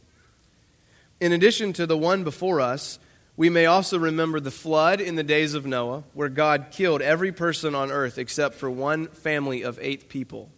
In 1.20 1.32
addition 1.32 1.74
to 1.74 1.88
the 1.88 1.98
one 1.98 2.24
before 2.24 2.62
us, 2.62 3.00
we 3.36 3.50
may 3.50 3.66
also 3.66 3.98
remember 3.98 4.40
the 4.40 4.52
flood 4.52 5.02
in 5.02 5.16
the 5.16 5.24
days 5.24 5.54
of 5.54 5.66
Noah, 5.66 6.04
where 6.14 6.30
God 6.30 6.68
killed 6.72 7.02
every 7.02 7.32
person 7.32 7.74
on 7.74 7.90
earth 7.92 8.18
except 8.18 8.56
for 8.56 8.70
one 8.70 9.08
family 9.08 9.64
of 9.64 9.80
eight 9.82 10.10
people. 10.10 10.50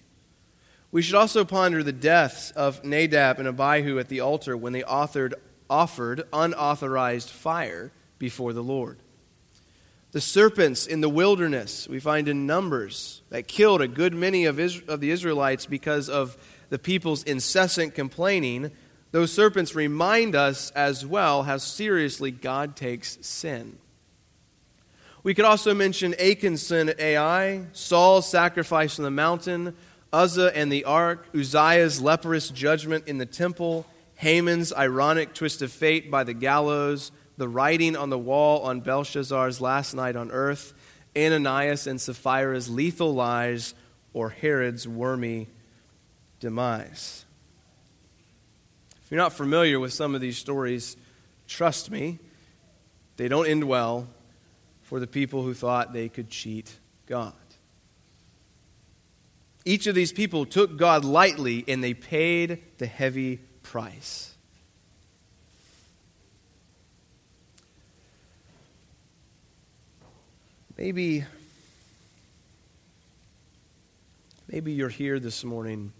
We 0.91 1.01
should 1.01 1.15
also 1.15 1.45
ponder 1.45 1.83
the 1.83 1.93
deaths 1.93 2.51
of 2.51 2.83
Nadab 2.83 3.39
and 3.39 3.47
Abihu 3.47 3.97
at 3.97 4.09
the 4.09 4.19
altar 4.19 4.57
when 4.57 4.73
they 4.73 4.83
authored, 4.83 5.33
offered 5.69 6.23
unauthorized 6.33 7.29
fire 7.29 7.91
before 8.19 8.51
the 8.51 8.63
Lord. 8.63 8.99
The 10.11 10.19
serpents 10.19 10.85
in 10.85 10.99
the 10.99 11.07
wilderness, 11.07 11.87
we 11.87 12.01
find 12.01 12.27
in 12.27 12.45
Numbers, 12.45 13.21
that 13.29 13.47
killed 13.47 13.81
a 13.81 13.87
good 13.87 14.13
many 14.13 14.43
of, 14.43 14.59
Israel, 14.59 14.95
of 14.95 14.99
the 14.99 15.11
Israelites 15.11 15.65
because 15.65 16.09
of 16.09 16.37
the 16.69 16.77
people's 16.77 17.23
incessant 17.23 17.95
complaining. 17.95 18.71
Those 19.11 19.31
serpents 19.31 19.73
remind 19.73 20.35
us 20.35 20.71
as 20.71 21.05
well 21.05 21.43
how 21.43 21.57
seriously 21.57 22.31
God 22.31 22.75
takes 22.75 23.17
sin. 23.21 23.77
We 25.23 25.33
could 25.33 25.45
also 25.45 25.73
mention 25.73 26.15
Achan's 26.19 26.65
sin 26.65 26.89
at 26.89 26.99
Ai, 26.99 27.67
Saul's 27.71 28.27
sacrifice 28.27 28.99
on 28.99 29.03
the 29.03 29.11
mountain, 29.11 29.75
Uzzah 30.13 30.55
and 30.55 30.71
the 30.71 30.83
ark, 30.83 31.25
Uzziah's 31.33 32.01
leprous 32.01 32.49
judgment 32.49 33.07
in 33.07 33.17
the 33.17 33.25
temple, 33.25 33.85
Haman's 34.15 34.73
ironic 34.73 35.33
twist 35.33 35.61
of 35.61 35.71
fate 35.71 36.11
by 36.11 36.23
the 36.23 36.33
gallows, 36.33 37.11
the 37.37 37.47
writing 37.47 37.95
on 37.95 38.09
the 38.09 38.19
wall 38.19 38.61
on 38.63 38.81
Belshazzar's 38.81 39.61
last 39.61 39.93
night 39.93 40.15
on 40.15 40.29
earth, 40.31 40.73
Ananias 41.17 41.87
and 41.87 41.99
Sapphira's 41.99 42.69
lethal 42.69 43.13
lies, 43.13 43.73
or 44.13 44.29
Herod's 44.29 44.87
wormy 44.87 45.47
demise. 46.39 47.25
If 49.03 49.11
you're 49.11 49.17
not 49.17 49.33
familiar 49.33 49.79
with 49.79 49.93
some 49.93 50.13
of 50.13 50.21
these 50.21 50.37
stories, 50.37 50.97
trust 51.47 51.89
me, 51.89 52.19
they 53.17 53.27
don't 53.27 53.47
end 53.47 53.63
well 53.63 54.07
for 54.83 54.99
the 54.99 55.07
people 55.07 55.43
who 55.43 55.53
thought 55.53 55.93
they 55.93 56.09
could 56.09 56.29
cheat 56.29 56.77
God. 57.05 57.33
Each 59.63 59.85
of 59.85 59.93
these 59.93 60.11
people 60.11 60.45
took 60.45 60.77
God 60.77 61.05
lightly 61.05 61.63
and 61.67 61.83
they 61.83 61.93
paid 61.93 62.63
the 62.79 62.87
heavy 62.87 63.37
price. 63.61 64.33
Maybe 70.77 71.25
maybe 74.47 74.73
you're 74.73 74.89
here 74.89 75.19
this 75.19 75.43
morning 75.43 75.93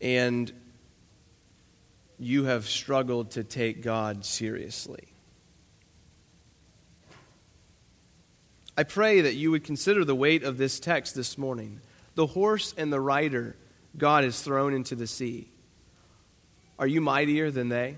and 0.00 0.50
you 2.18 2.44
have 2.44 2.66
struggled 2.66 3.32
to 3.32 3.44
take 3.44 3.82
God 3.82 4.24
seriously. 4.24 5.08
I 8.78 8.84
pray 8.84 9.20
that 9.22 9.34
you 9.34 9.50
would 9.50 9.64
consider 9.64 10.04
the 10.04 10.14
weight 10.14 10.42
of 10.42 10.56
this 10.56 10.80
text 10.80 11.14
this 11.14 11.36
morning. 11.36 11.80
The 12.16 12.26
horse 12.26 12.74
and 12.76 12.92
the 12.92 13.00
rider 13.00 13.56
God 13.96 14.24
has 14.24 14.42
thrown 14.42 14.74
into 14.74 14.96
the 14.96 15.06
sea. 15.06 15.48
Are 16.78 16.86
you 16.86 17.00
mightier 17.00 17.50
than 17.50 17.68
they? 17.68 17.96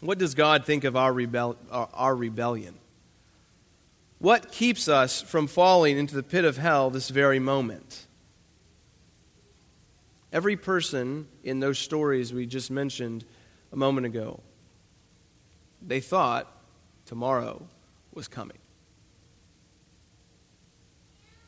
What 0.00 0.18
does 0.18 0.34
God 0.34 0.64
think 0.64 0.84
of 0.84 0.96
our, 0.96 1.12
rebel- 1.12 1.56
our 1.70 2.14
rebellion? 2.14 2.74
What 4.18 4.52
keeps 4.52 4.88
us 4.88 5.20
from 5.20 5.46
falling 5.46 5.98
into 5.98 6.14
the 6.14 6.22
pit 6.22 6.44
of 6.44 6.56
hell 6.56 6.90
this 6.90 7.08
very 7.08 7.38
moment? 7.38 8.06
Every 10.32 10.56
person 10.56 11.28
in 11.44 11.60
those 11.60 11.78
stories 11.78 12.32
we 12.32 12.46
just 12.46 12.70
mentioned 12.70 13.24
a 13.72 13.76
moment 13.76 14.06
ago, 14.06 14.40
they 15.80 16.00
thought 16.00 16.50
tomorrow 17.04 17.62
was 18.14 18.28
coming. 18.28 18.61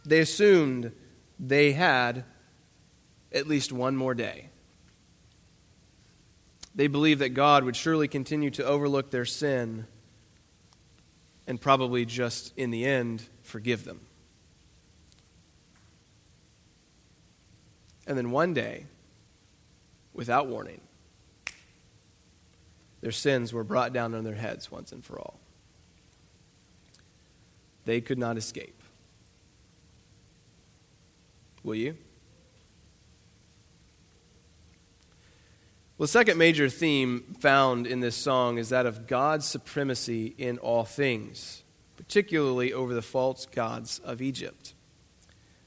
They 0.05 0.21
assumed 0.21 0.93
they 1.39 1.73
had 1.73 2.25
at 3.33 3.49
least 3.49 3.73
one 3.73 3.97
more 3.97 4.15
day. 4.15 4.51
They 6.75 6.87
believed 6.89 7.21
that 7.21 7.31
God 7.31 7.65
would 7.65 7.77
surely 7.77 8.09
continue 8.09 8.51
to 8.51 8.65
overlook 8.65 9.11
their 9.11 9.25
sin 9.25 9.87
and 11.47 11.61
probably 11.61 12.05
just 12.05 12.53
in 12.57 12.71
the 12.71 12.85
end 12.85 13.29
forgive 13.43 13.85
them. 13.85 14.01
And 18.07 18.19
then 18.19 18.31
one 18.31 18.53
day, 18.55 18.87
without 20.13 20.47
warning, 20.47 20.81
their 23.01 23.13
sins 23.13 23.53
were 23.53 23.65
brought 23.65 23.93
down 23.93 24.15
on 24.15 24.25
their 24.25 24.35
heads 24.35 24.71
once 24.71 24.93
and 24.93 25.05
for 25.05 25.19
all. 25.19 25.39
They 27.85 28.01
could 28.01 28.19
not 28.19 28.37
escape. 28.37 28.84
Will 31.65 31.75
you? 31.75 31.97
Well, 35.97 36.05
the 36.05 36.09
second 36.09 36.37
major 36.37 36.69
theme 36.69 37.37
found 37.41 37.87
in 37.87 38.01
this 38.01 38.15
song 38.15 38.59
is 38.59 38.69
that 38.69 38.85
of 38.85 39.07
God's 39.07 39.47
supremacy 39.47 40.35
in 40.37 40.59
all 40.59 40.85
things, 40.85 41.63
particularly 41.97 42.75
over 42.75 42.93
the 42.93 43.01
false 43.01 43.47
gods 43.47 43.99
of 44.01 44.21
Egypt. 44.21 44.75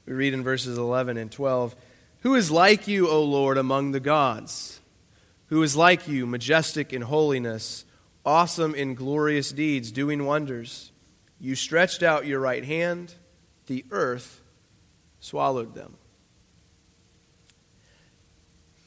We 0.06 0.12
read 0.12 0.34
in 0.34 0.44
verses 0.44 0.78
11 0.78 1.16
and 1.16 1.32
12 1.32 1.74
Who 2.20 2.36
is 2.36 2.50
like 2.50 2.86
you, 2.86 3.08
O 3.08 3.24
Lord, 3.24 3.58
among 3.58 3.90
the 3.90 4.00
gods? 4.00 4.80
Who 5.46 5.62
is 5.64 5.74
like 5.74 6.06
you, 6.06 6.26
majestic 6.26 6.92
in 6.92 7.02
holiness, 7.02 7.84
awesome 8.24 8.74
in 8.74 8.94
glorious 8.94 9.50
deeds, 9.50 9.90
doing 9.90 10.24
wonders? 10.24 10.92
You 11.40 11.56
stretched 11.56 12.04
out 12.04 12.26
your 12.26 12.38
right 12.38 12.64
hand, 12.64 13.14
the 13.66 13.84
earth 13.90 14.42
swallowed 15.20 15.74
them. 15.74 15.96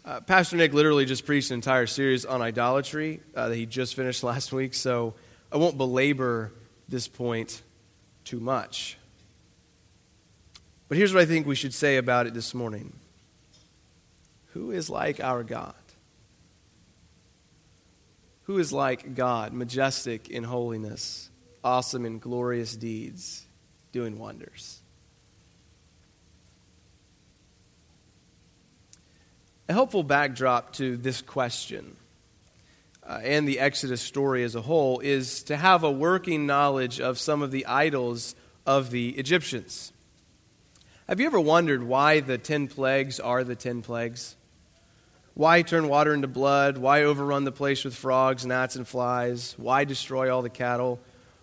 Uh, 0.03 0.19
Pastor 0.19 0.57
Nick 0.57 0.73
literally 0.73 1.05
just 1.05 1.25
preached 1.25 1.51
an 1.51 1.55
entire 1.55 1.85
series 1.85 2.25
on 2.25 2.41
idolatry 2.41 3.19
uh, 3.35 3.49
that 3.49 3.55
he 3.55 3.65
just 3.65 3.95
finished 3.95 4.23
last 4.31 4.51
week, 4.51 4.73
so 4.73 5.13
I 5.51 5.57
won't 5.57 5.77
belabor 5.77 6.51
this 6.89 7.07
point 7.07 7.61
too 8.23 8.39
much. 8.39 8.97
But 10.87 10.97
here's 10.97 11.13
what 11.13 11.21
I 11.21 11.25
think 11.25 11.47
we 11.47 11.55
should 11.55 11.73
say 11.73 11.97
about 11.97 12.27
it 12.27 12.33
this 12.33 12.53
morning 12.53 12.93
Who 14.47 14.71
is 14.71 14.89
like 14.89 15.19
our 15.19 15.43
God? 15.43 15.75
Who 18.43 18.57
is 18.57 18.73
like 18.73 19.15
God, 19.15 19.53
majestic 19.53 20.29
in 20.29 20.43
holiness, 20.43 21.29
awesome 21.63 22.05
in 22.05 22.19
glorious 22.19 22.75
deeds, 22.75 23.45
doing 23.93 24.17
wonders? 24.17 24.80
A 29.69 29.73
helpful 29.73 30.03
backdrop 30.03 30.73
to 30.73 30.97
this 30.97 31.21
question 31.21 31.95
uh, 33.07 33.19
and 33.23 33.47
the 33.47 33.59
Exodus 33.59 34.01
story 34.01 34.43
as 34.43 34.55
a 34.55 34.61
whole 34.61 34.99
is 34.99 35.43
to 35.43 35.55
have 35.57 35.83
a 35.83 35.91
working 35.91 36.45
knowledge 36.45 36.99
of 36.99 37.19
some 37.19 37.41
of 37.41 37.51
the 37.51 37.65
idols 37.65 38.35
of 38.65 38.91
the 38.91 39.09
Egyptians. 39.09 39.93
Have 41.07 41.19
you 41.19 41.25
ever 41.25 41.39
wondered 41.39 41.83
why 41.83 42.19
the 42.19 42.37
ten 42.37 42.67
plagues 42.67 43.19
are 43.19 43.43
the 43.43 43.55
ten 43.55 43.81
plagues? 43.81 44.35
Why 45.33 45.61
turn 45.61 45.87
water 45.87 46.13
into 46.13 46.27
blood? 46.27 46.77
Why 46.77 47.03
overrun 47.03 47.45
the 47.45 47.51
place 47.51 47.85
with 47.85 47.95
frogs, 47.95 48.45
gnats, 48.45 48.75
and 48.75 48.87
flies? 48.87 49.55
Why 49.57 49.85
destroy 49.85 50.33
all 50.33 50.41
the 50.41 50.49
cattle? 50.49 50.99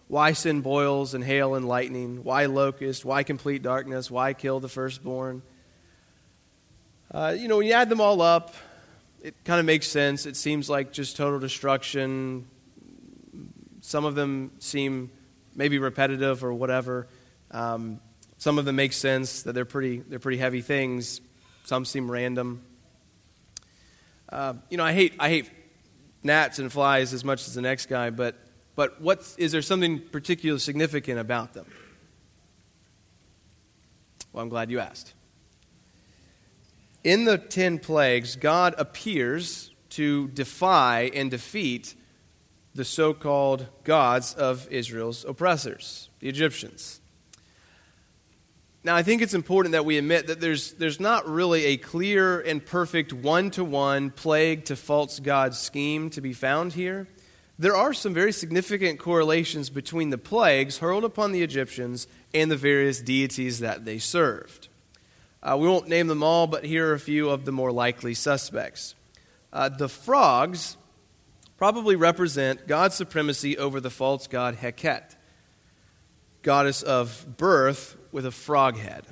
Why 0.06 0.32
send 0.32 0.62
boils 0.62 1.14
and 1.14 1.24
hail 1.24 1.54
and 1.54 1.66
lightning? 1.66 2.22
Why 2.24 2.46
locusts? 2.46 3.04
Why 3.04 3.22
complete 3.22 3.62
darkness? 3.62 4.10
Why 4.10 4.32
kill 4.34 4.60
the 4.60 4.68
firstborn? 4.68 5.42
Uh, 7.10 7.34
you 7.38 7.48
know, 7.48 7.56
when 7.56 7.66
you 7.66 7.72
add 7.72 7.88
them 7.88 8.02
all 8.02 8.20
up, 8.20 8.54
it 9.22 9.34
kind 9.44 9.58
of 9.58 9.64
makes 9.64 9.88
sense. 9.88 10.26
It 10.26 10.36
seems 10.36 10.68
like 10.68 10.92
just 10.92 11.16
total 11.16 11.38
destruction. 11.38 12.46
Some 13.80 14.04
of 14.04 14.14
them 14.14 14.50
seem 14.58 15.10
maybe 15.54 15.78
repetitive 15.78 16.44
or 16.44 16.52
whatever. 16.52 17.08
Um, 17.50 18.00
some 18.36 18.58
of 18.58 18.66
them 18.66 18.76
make 18.76 18.92
sense 18.92 19.42
that 19.44 19.54
they're 19.54 19.64
pretty, 19.64 20.00
they're 20.00 20.18
pretty 20.18 20.36
heavy 20.36 20.60
things. 20.60 21.22
Some 21.64 21.86
seem 21.86 22.10
random. 22.10 22.62
Uh, 24.28 24.54
you 24.68 24.76
know, 24.76 24.84
I 24.84 24.92
hate, 24.92 25.14
I 25.18 25.30
hate 25.30 25.50
gnats 26.22 26.58
and 26.58 26.70
flies 26.70 27.14
as 27.14 27.24
much 27.24 27.46
as 27.46 27.54
the 27.54 27.62
next 27.62 27.86
guy, 27.86 28.10
but, 28.10 28.36
but 28.76 29.00
what, 29.00 29.26
is 29.38 29.50
there 29.50 29.62
something 29.62 29.98
particularly 29.98 30.60
significant 30.60 31.18
about 31.18 31.54
them? 31.54 31.66
Well, 34.30 34.42
I'm 34.42 34.50
glad 34.50 34.70
you 34.70 34.78
asked 34.80 35.14
in 37.04 37.24
the 37.24 37.38
ten 37.38 37.78
plagues, 37.78 38.36
God 38.36 38.74
appears 38.78 39.70
to 39.90 40.28
defy 40.28 41.10
and 41.14 41.30
defeat 41.30 41.94
the 42.74 42.84
so 42.84 43.12
called 43.14 43.66
gods 43.84 44.34
of 44.34 44.68
Israel's 44.70 45.24
oppressors, 45.24 46.10
the 46.20 46.28
Egyptians. 46.28 47.00
Now, 48.84 48.94
I 48.94 49.02
think 49.02 49.22
it's 49.22 49.34
important 49.34 49.72
that 49.72 49.84
we 49.84 49.98
admit 49.98 50.28
that 50.28 50.40
there's, 50.40 50.72
there's 50.74 51.00
not 51.00 51.28
really 51.28 51.64
a 51.66 51.76
clear 51.76 52.40
and 52.40 52.64
perfect 52.64 53.12
one 53.12 53.50
to 53.50 53.64
one 53.64 54.10
plague 54.10 54.66
to 54.66 54.76
false 54.76 55.18
god 55.18 55.54
scheme 55.54 56.10
to 56.10 56.20
be 56.20 56.32
found 56.32 56.74
here. 56.74 57.08
There 57.58 57.74
are 57.74 57.92
some 57.92 58.14
very 58.14 58.30
significant 58.30 59.00
correlations 59.00 59.68
between 59.68 60.10
the 60.10 60.18
plagues 60.18 60.78
hurled 60.78 61.04
upon 61.04 61.32
the 61.32 61.42
Egyptians 61.42 62.06
and 62.32 62.50
the 62.50 62.56
various 62.56 63.00
deities 63.00 63.58
that 63.58 63.84
they 63.84 63.98
served. 63.98 64.67
Uh, 65.42 65.56
we 65.58 65.68
won't 65.68 65.88
name 65.88 66.08
them 66.08 66.22
all, 66.22 66.46
but 66.46 66.64
here 66.64 66.88
are 66.88 66.94
a 66.94 67.00
few 67.00 67.30
of 67.30 67.44
the 67.44 67.52
more 67.52 67.70
likely 67.70 68.14
suspects. 68.14 68.94
Uh, 69.52 69.68
the 69.68 69.88
frogs 69.88 70.76
probably 71.56 71.96
represent 71.96 72.66
God's 72.66 72.96
supremacy 72.96 73.56
over 73.56 73.80
the 73.80 73.90
false 73.90 74.26
god 74.26 74.56
Heket, 74.56 75.16
goddess 76.42 76.82
of 76.82 77.36
birth 77.36 77.96
with 78.10 78.26
a 78.26 78.30
frog 78.30 78.76
head. 78.76 79.04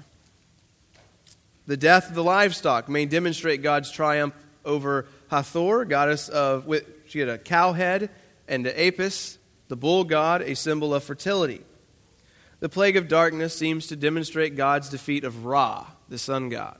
The 1.67 1.77
death 1.77 2.09
of 2.09 2.15
the 2.15 2.25
livestock 2.25 2.89
may 2.89 3.07
demonstrate 3.07 3.62
God's 3.62 3.91
triumph 3.91 4.35
over 4.65 5.07
Hathor, 5.31 5.85
goddess 5.85 6.29
of, 6.29 6.67
with, 6.67 6.87
she 7.07 7.19
had 7.19 7.29
a 7.29 7.39
cow 7.39 7.73
head, 7.73 8.11
and 8.47 8.67
Apis, 8.67 9.39
the 9.69 9.77
bull 9.77 10.05
god, 10.05 10.43
a 10.43 10.55
symbol 10.55 10.95
of 10.95 11.03
fertility. 11.03 11.62
The 12.67 12.71
plague 12.71 12.97
of 12.97 13.07
darkness 13.07 13.57
seems 13.57 13.87
to 13.87 13.95
demonstrate 13.95 14.57
God's 14.57 14.89
defeat 14.89 15.23
of 15.23 15.45
Ra, 15.45 15.87
the 16.09 16.19
sun 16.19 16.49
god. 16.49 16.79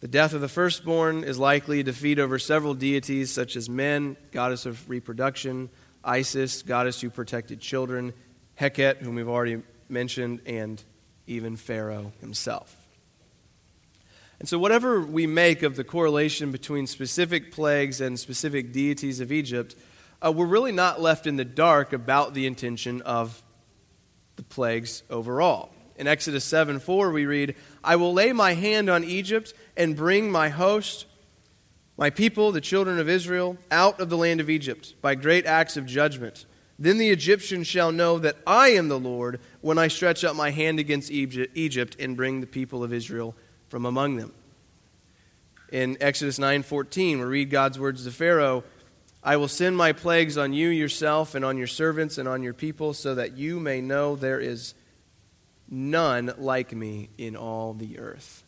The 0.00 0.08
death 0.08 0.32
of 0.32 0.40
the 0.40 0.48
firstborn 0.48 1.22
is 1.22 1.38
likely 1.38 1.78
a 1.78 1.84
defeat 1.84 2.18
over 2.18 2.36
several 2.40 2.74
deities 2.74 3.30
such 3.30 3.54
as 3.54 3.68
Min, 3.68 4.16
goddess 4.32 4.66
of 4.66 4.90
reproduction, 4.90 5.70
Isis, 6.02 6.62
goddess 6.62 7.00
who 7.00 7.08
protected 7.08 7.60
children, 7.60 8.14
Heket, 8.58 8.96
whom 8.96 9.14
we've 9.14 9.28
already 9.28 9.62
mentioned, 9.88 10.40
and 10.44 10.82
even 11.28 11.54
Pharaoh 11.54 12.10
himself. 12.20 12.76
And 14.40 14.48
so, 14.48 14.58
whatever 14.58 15.02
we 15.02 15.28
make 15.28 15.62
of 15.62 15.76
the 15.76 15.84
correlation 15.84 16.50
between 16.50 16.88
specific 16.88 17.52
plagues 17.52 18.00
and 18.00 18.18
specific 18.18 18.72
deities 18.72 19.20
of 19.20 19.30
Egypt, 19.30 19.76
uh, 20.20 20.32
we're 20.32 20.46
really 20.46 20.72
not 20.72 21.00
left 21.00 21.28
in 21.28 21.36
the 21.36 21.44
dark 21.44 21.92
about 21.92 22.34
the 22.34 22.48
intention 22.48 23.02
of 23.02 23.40
the 24.36 24.42
plagues 24.42 25.02
overall. 25.10 25.70
In 25.96 26.06
Exodus 26.06 26.44
7 26.44 26.78
4, 26.78 27.10
we 27.10 27.26
read, 27.26 27.56
I 27.82 27.96
will 27.96 28.12
lay 28.12 28.32
my 28.32 28.54
hand 28.54 28.88
on 28.90 29.02
Egypt 29.02 29.54
and 29.76 29.96
bring 29.96 30.30
my 30.30 30.50
host, 30.50 31.06
my 31.96 32.10
people, 32.10 32.52
the 32.52 32.60
children 32.60 32.98
of 32.98 33.08
Israel, 33.08 33.56
out 33.70 33.98
of 34.00 34.10
the 34.10 34.16
land 34.16 34.40
of 34.40 34.50
Egypt 34.50 34.94
by 35.00 35.14
great 35.14 35.46
acts 35.46 35.76
of 35.76 35.86
judgment. 35.86 36.44
Then 36.78 36.98
the 36.98 37.08
Egyptians 37.08 37.66
shall 37.66 37.90
know 37.90 38.18
that 38.18 38.36
I 38.46 38.68
am 38.70 38.88
the 38.88 38.98
Lord 38.98 39.40
when 39.62 39.78
I 39.78 39.88
stretch 39.88 40.24
out 40.24 40.36
my 40.36 40.50
hand 40.50 40.78
against 40.78 41.10
Egypt 41.10 41.96
and 41.98 42.16
bring 42.16 42.40
the 42.40 42.46
people 42.46 42.84
of 42.84 42.92
Israel 42.92 43.34
from 43.68 43.86
among 43.86 44.16
them. 44.16 44.34
In 45.72 45.96
Exodus 46.00 46.38
9:14, 46.38 47.18
we 47.18 47.24
read 47.24 47.50
God's 47.50 47.78
words 47.78 48.04
to 48.04 48.10
Pharaoh, 48.10 48.62
I 49.26 49.38
will 49.38 49.48
send 49.48 49.76
my 49.76 49.92
plagues 49.92 50.38
on 50.38 50.52
you 50.52 50.68
yourself 50.68 51.34
and 51.34 51.44
on 51.44 51.58
your 51.58 51.66
servants 51.66 52.16
and 52.16 52.28
on 52.28 52.44
your 52.44 52.54
people 52.54 52.94
so 52.94 53.16
that 53.16 53.36
you 53.36 53.58
may 53.58 53.80
know 53.80 54.14
there 54.14 54.38
is 54.38 54.72
none 55.68 56.32
like 56.38 56.72
me 56.72 57.10
in 57.18 57.34
all 57.34 57.74
the 57.74 57.98
earth. 57.98 58.44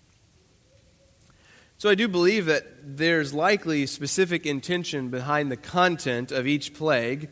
So 1.78 1.90
I 1.90 1.96
do 1.96 2.06
believe 2.06 2.46
that 2.46 2.64
there's 2.96 3.34
likely 3.34 3.86
specific 3.86 4.46
intention 4.46 5.08
behind 5.08 5.50
the 5.50 5.56
content 5.56 6.30
of 6.30 6.46
each 6.46 6.74
plague. 6.74 7.28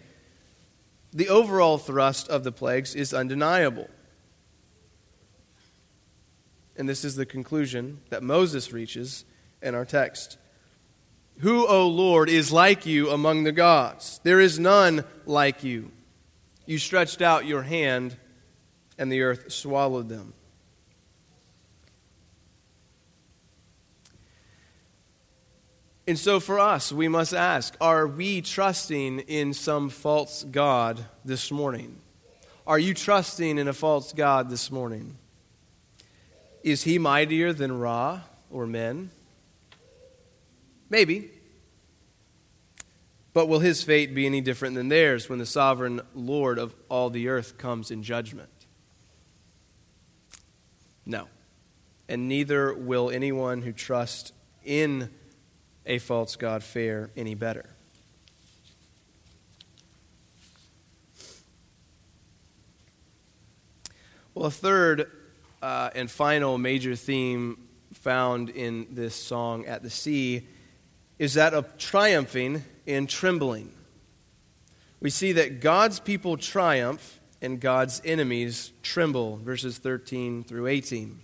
The 1.13 1.29
overall 1.29 1.79
thrust 1.79 2.29
of 2.29 2.43
the 2.43 2.51
plagues 2.51 2.97
is 2.97 3.15
undeniable. 3.15 3.89
And 6.77 6.89
this 6.89 7.05
is 7.05 7.15
the 7.15 7.25
conclusion 7.25 8.01
that 8.11 8.25
Moses 8.25 8.73
reaches 8.73 9.25
in 9.63 9.77
our 9.77 9.85
text. 9.85 10.37
Who, 11.41 11.67
O 11.67 11.87
Lord, 11.89 12.31
is 12.31 12.51
like 12.51 12.87
you 12.87 13.11
among 13.11 13.45
the 13.45 13.53
gods? 13.53 14.21
There 14.23 14.41
is 14.41 14.59
none 14.59 15.05
like 15.27 15.63
you. 15.63 15.91
You 16.65 16.79
stretched 16.79 17.21
out 17.21 17.47
your 17.47 17.63
hand, 17.63 18.17
and 18.97 19.13
the 19.13 19.23
earth 19.23 19.53
swallowed 19.53 20.09
them. 20.09 20.33
And 26.09 26.19
so, 26.19 26.39
for 26.39 26.59
us, 26.59 26.93
we 26.93 27.09
must 27.09 27.35
ask 27.35 27.77
are 27.81 28.07
we 28.07 28.41
trusting 28.41 29.21
in 29.21 29.53
some 29.53 29.91
false 29.91 30.45
God 30.45 31.05
this 31.25 31.51
morning? 31.51 31.99
Are 32.67 32.79
you 32.79 32.95
trusting 32.95 33.59
in 33.59 33.69
a 33.69 33.73
false 33.73 34.13
God 34.13 34.49
this 34.49 34.71
morning? 34.71 35.19
Is 36.63 36.85
he 36.85 36.99
mightier 36.99 37.53
than 37.53 37.79
Ra 37.79 38.23
or 38.51 38.67
Min? 38.67 39.11
Maybe. 40.89 41.31
But 43.33 43.49
will 43.49 43.61
his 43.61 43.83
fate 43.83 44.15
be 44.15 44.25
any 44.25 44.41
different 44.41 44.77
than 44.77 44.89
theirs 44.89 45.29
when 45.29 45.39
the 45.39 45.47
sovereign 45.47 46.01
Lord 46.15 46.59
of 46.59 46.75
all 46.89 47.11
the 47.11 47.29
earth 47.29 47.59
comes 47.59 47.91
in 47.91 48.03
judgment? 48.03 48.49
No. 51.05 51.29
And 52.09 52.29
neither 52.29 52.73
will 52.75 53.11
anyone 53.11 53.63
who 53.63 53.73
trusts 53.73 54.33
in 54.65 55.11
a 55.87 55.99
false 55.99 56.37
God 56.37 56.63
fare 56.63 57.11
any 57.17 57.35
better. 57.35 57.67
Well, 64.35 64.47
a 64.47 64.51
third 64.51 65.11
uh, 65.63 65.91
and 65.95 66.11
final 66.11 66.59
major 66.59 66.95
theme 66.95 67.69
found 67.95 68.51
in 68.51 68.87
this 68.91 69.15
song, 69.15 69.65
At 69.65 69.83
the 69.83 69.91
Sea, 69.91 70.47
is 71.19 71.35
that 71.35 71.55
of 71.55 71.79
triumphing 71.79 72.65
and 72.87 73.09
trembling. 73.09 73.73
We 75.01 75.11
see 75.11 75.33
that 75.33 75.61
God's 75.61 76.01
people 76.01 76.37
triumph 76.37 77.21
and 77.43 77.61
God's 77.61 78.01
enemies 78.05 78.73
tremble, 78.83 79.37
verses 79.37 79.79
13 79.79 80.45
through 80.45 80.67
18. 80.67 81.21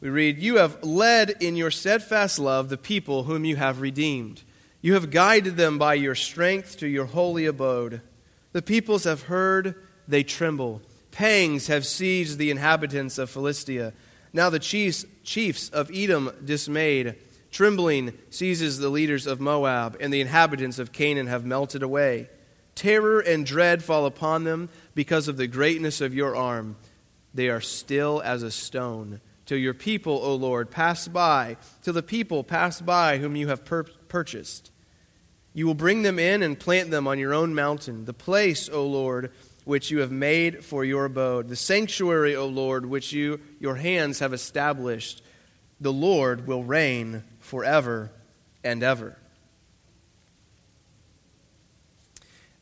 We 0.00 0.08
read, 0.08 0.38
You 0.38 0.56
have 0.56 0.82
led 0.82 1.30
in 1.40 1.56
your 1.56 1.70
steadfast 1.70 2.38
love 2.38 2.68
the 2.68 2.76
people 2.76 3.24
whom 3.24 3.44
you 3.44 3.56
have 3.56 3.80
redeemed. 3.80 4.42
You 4.80 4.94
have 4.94 5.10
guided 5.10 5.56
them 5.56 5.78
by 5.78 5.94
your 5.94 6.16
strength 6.16 6.78
to 6.78 6.88
your 6.88 7.04
holy 7.04 7.46
abode. 7.46 8.00
The 8.52 8.62
peoples 8.62 9.04
have 9.04 9.22
heard, 9.22 9.76
they 10.08 10.24
tremble. 10.24 10.82
Pangs 11.12 11.68
have 11.68 11.86
seized 11.86 12.38
the 12.38 12.50
inhabitants 12.50 13.18
of 13.18 13.30
Philistia. 13.30 13.92
Now 14.32 14.50
the 14.50 14.58
chiefs, 14.58 15.04
chiefs 15.22 15.68
of 15.68 15.90
Edom 15.94 16.32
dismayed. 16.44 17.16
Trembling 17.52 18.14
seizes 18.30 18.78
the 18.78 18.88
leaders 18.88 19.26
of 19.26 19.38
Moab, 19.38 19.98
and 20.00 20.12
the 20.12 20.22
inhabitants 20.22 20.78
of 20.78 20.90
Canaan 20.90 21.26
have 21.26 21.44
melted 21.44 21.82
away. 21.82 22.30
Terror 22.74 23.20
and 23.20 23.44
dread 23.44 23.84
fall 23.84 24.06
upon 24.06 24.44
them 24.44 24.70
because 24.94 25.28
of 25.28 25.36
the 25.36 25.46
greatness 25.46 26.00
of 26.00 26.14
your 26.14 26.34
arm. 26.34 26.76
They 27.34 27.50
are 27.50 27.60
still 27.60 28.22
as 28.24 28.42
a 28.42 28.50
stone. 28.50 29.20
Till 29.44 29.58
your 29.58 29.74
people, 29.74 30.18
O 30.22 30.34
Lord, 30.34 30.70
pass 30.70 31.06
by, 31.06 31.58
till 31.82 31.92
the 31.92 32.02
people 32.02 32.42
pass 32.42 32.80
by 32.80 33.18
whom 33.18 33.36
you 33.36 33.48
have 33.48 33.66
pur- 33.66 33.84
purchased. 34.08 34.70
You 35.52 35.66
will 35.66 35.74
bring 35.74 36.00
them 36.00 36.18
in 36.18 36.42
and 36.42 36.58
plant 36.58 36.90
them 36.90 37.06
on 37.06 37.18
your 37.18 37.34
own 37.34 37.54
mountain, 37.54 38.06
the 38.06 38.14
place, 38.14 38.70
O 38.70 38.86
Lord, 38.86 39.30
which 39.64 39.90
you 39.90 39.98
have 39.98 40.10
made 40.10 40.64
for 40.64 40.86
your 40.86 41.04
abode, 41.04 41.50
the 41.50 41.56
sanctuary, 41.56 42.34
O 42.34 42.46
Lord, 42.46 42.86
which 42.86 43.12
you, 43.12 43.40
your 43.60 43.74
hands 43.74 44.20
have 44.20 44.32
established. 44.32 45.22
The 45.78 45.92
Lord 45.92 46.46
will 46.46 46.64
reign 46.64 47.24
forever 47.42 48.10
and 48.64 48.82
ever. 48.82 49.18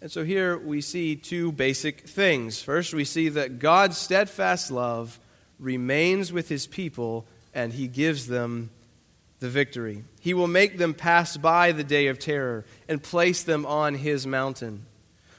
And 0.00 0.10
so 0.10 0.24
here 0.24 0.58
we 0.58 0.80
see 0.80 1.14
two 1.14 1.52
basic 1.52 2.08
things. 2.08 2.62
First, 2.62 2.94
we 2.94 3.04
see 3.04 3.28
that 3.28 3.58
God's 3.58 3.98
steadfast 3.98 4.70
love 4.70 5.20
remains 5.58 6.32
with 6.32 6.48
his 6.48 6.66
people 6.66 7.26
and 7.52 7.72
he 7.72 7.86
gives 7.86 8.26
them 8.26 8.70
the 9.40 9.50
victory. 9.50 10.04
He 10.20 10.32
will 10.32 10.46
make 10.46 10.78
them 10.78 10.94
pass 10.94 11.36
by 11.36 11.72
the 11.72 11.84
day 11.84 12.06
of 12.06 12.18
terror 12.18 12.64
and 12.88 13.02
place 13.02 13.42
them 13.42 13.66
on 13.66 13.94
his 13.94 14.26
mountain. 14.26 14.86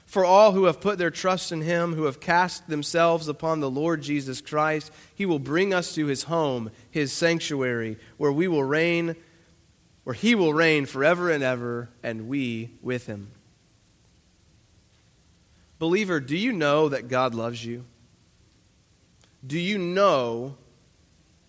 For 0.06 0.26
all 0.26 0.52
who 0.52 0.66
have 0.66 0.82
put 0.82 0.98
their 0.98 1.10
trust 1.10 1.52
in 1.52 1.62
him, 1.62 1.94
who 1.94 2.04
have 2.04 2.20
cast 2.20 2.68
themselves 2.68 3.28
upon 3.30 3.62
the 3.62 3.70
Lord 3.70 4.02
Jesus 4.02 4.42
Christ, 4.42 4.92
he 5.16 5.26
will 5.26 5.40
bring 5.40 5.74
us 5.74 5.96
to 5.96 6.08
his 6.08 6.24
home, 6.24 6.70
his 6.90 7.14
sanctuary, 7.14 7.98
where 8.18 8.32
we 8.32 8.48
will 8.48 8.64
reign, 8.64 9.16
where 10.04 10.14
he 10.14 10.36
will 10.36 10.54
reign 10.54 10.86
forever 10.86 11.30
and 11.30 11.44
ever, 11.44 11.90
and 12.02 12.28
we 12.28 12.72
with 12.82 13.06
him. 13.06 13.32
Believer, 15.80 16.20
do 16.20 16.38
you 16.38 16.52
know 16.54 16.90
that 16.90 17.08
God 17.08 17.34
loves 17.34 17.64
you? 17.64 17.86
Do 19.46 19.60
you 19.60 19.78
know 19.78 20.56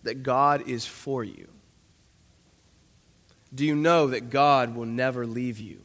that 0.03 0.23
God 0.23 0.67
is 0.67 0.85
for 0.85 1.23
you? 1.23 1.47
Do 3.53 3.65
you 3.65 3.75
know 3.75 4.07
that 4.07 4.29
God 4.29 4.75
will 4.75 4.85
never 4.85 5.27
leave 5.27 5.59
you? 5.59 5.81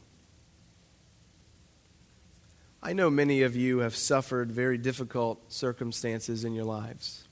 I 2.81 2.93
know 2.93 3.09
many 3.09 3.41
of 3.41 3.55
you 3.55 3.79
have 3.79 3.95
suffered 3.95 4.51
very 4.51 4.77
difficult 4.77 5.51
circumstances 5.51 6.45
in 6.45 6.53
your 6.53 6.65
lives. 6.65 7.27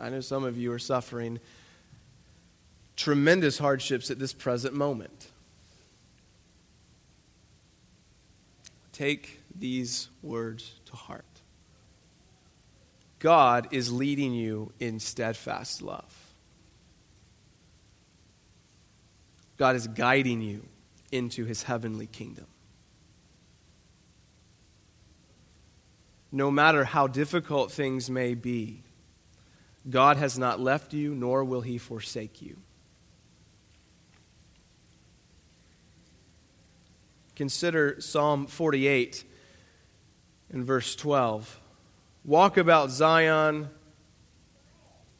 I 0.00 0.10
know 0.10 0.20
some 0.20 0.44
of 0.44 0.56
you 0.56 0.72
are 0.72 0.78
suffering 0.78 1.38
tremendous 3.06 3.58
hardships 3.58 4.10
at 4.10 4.18
this 4.18 4.32
present 4.32 4.74
moment. 4.74 5.28
Take 8.90 9.38
these 9.54 10.08
words 10.24 10.80
to 10.86 10.96
heart. 10.96 11.24
God 13.20 13.68
is 13.70 13.92
leading 13.92 14.34
you 14.34 14.72
in 14.80 14.98
steadfast 14.98 15.82
love. 15.82 16.34
God 19.56 19.76
is 19.76 19.86
guiding 19.86 20.40
you 20.40 20.66
into 21.12 21.44
his 21.44 21.62
heavenly 21.62 22.08
kingdom. 22.08 22.46
no 26.32 26.50
matter 26.50 26.84
how 26.84 27.06
difficult 27.06 27.70
things 27.70 28.10
may 28.10 28.34
be, 28.34 28.82
God 29.88 30.16
has 30.16 30.36
not 30.36 30.58
left 30.58 30.92
you, 30.92 31.14
nor 31.14 31.44
will 31.44 31.60
he 31.60 31.78
forsake 31.78 32.42
you. 32.42 32.56
Consider 37.36 38.00
Psalm 38.00 38.46
48 38.46 39.24
in 40.50 40.64
verse 40.64 40.96
12. 40.96 41.60
Walk 42.24 42.56
about 42.56 42.90
Zion 42.90 43.68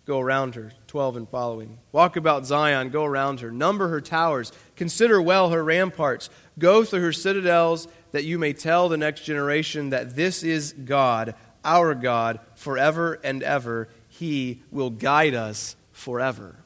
go 0.06 0.20
around 0.20 0.54
her. 0.54 0.72
12 0.86 1.16
and 1.16 1.28
following. 1.28 1.78
Walk 1.92 2.16
about 2.16 2.46
Zion, 2.46 2.90
go 2.90 3.04
around 3.04 3.40
her. 3.40 3.50
Number 3.50 3.88
her 3.88 4.00
towers. 4.00 4.52
Consider 4.76 5.20
well 5.20 5.50
her 5.50 5.62
ramparts. 5.62 6.30
Go 6.58 6.84
through 6.84 7.02
her 7.02 7.12
citadels, 7.12 7.88
that 8.12 8.24
you 8.24 8.38
may 8.38 8.52
tell 8.52 8.88
the 8.88 8.96
next 8.96 9.24
generation 9.24 9.90
that 9.90 10.16
this 10.16 10.42
is 10.42 10.72
God, 10.72 11.34
our 11.64 11.94
God, 11.94 12.40
forever 12.54 13.18
and 13.22 13.42
ever. 13.42 13.88
He 14.08 14.62
will 14.70 14.90
guide 14.90 15.34
us 15.34 15.76
forever. 15.92 16.56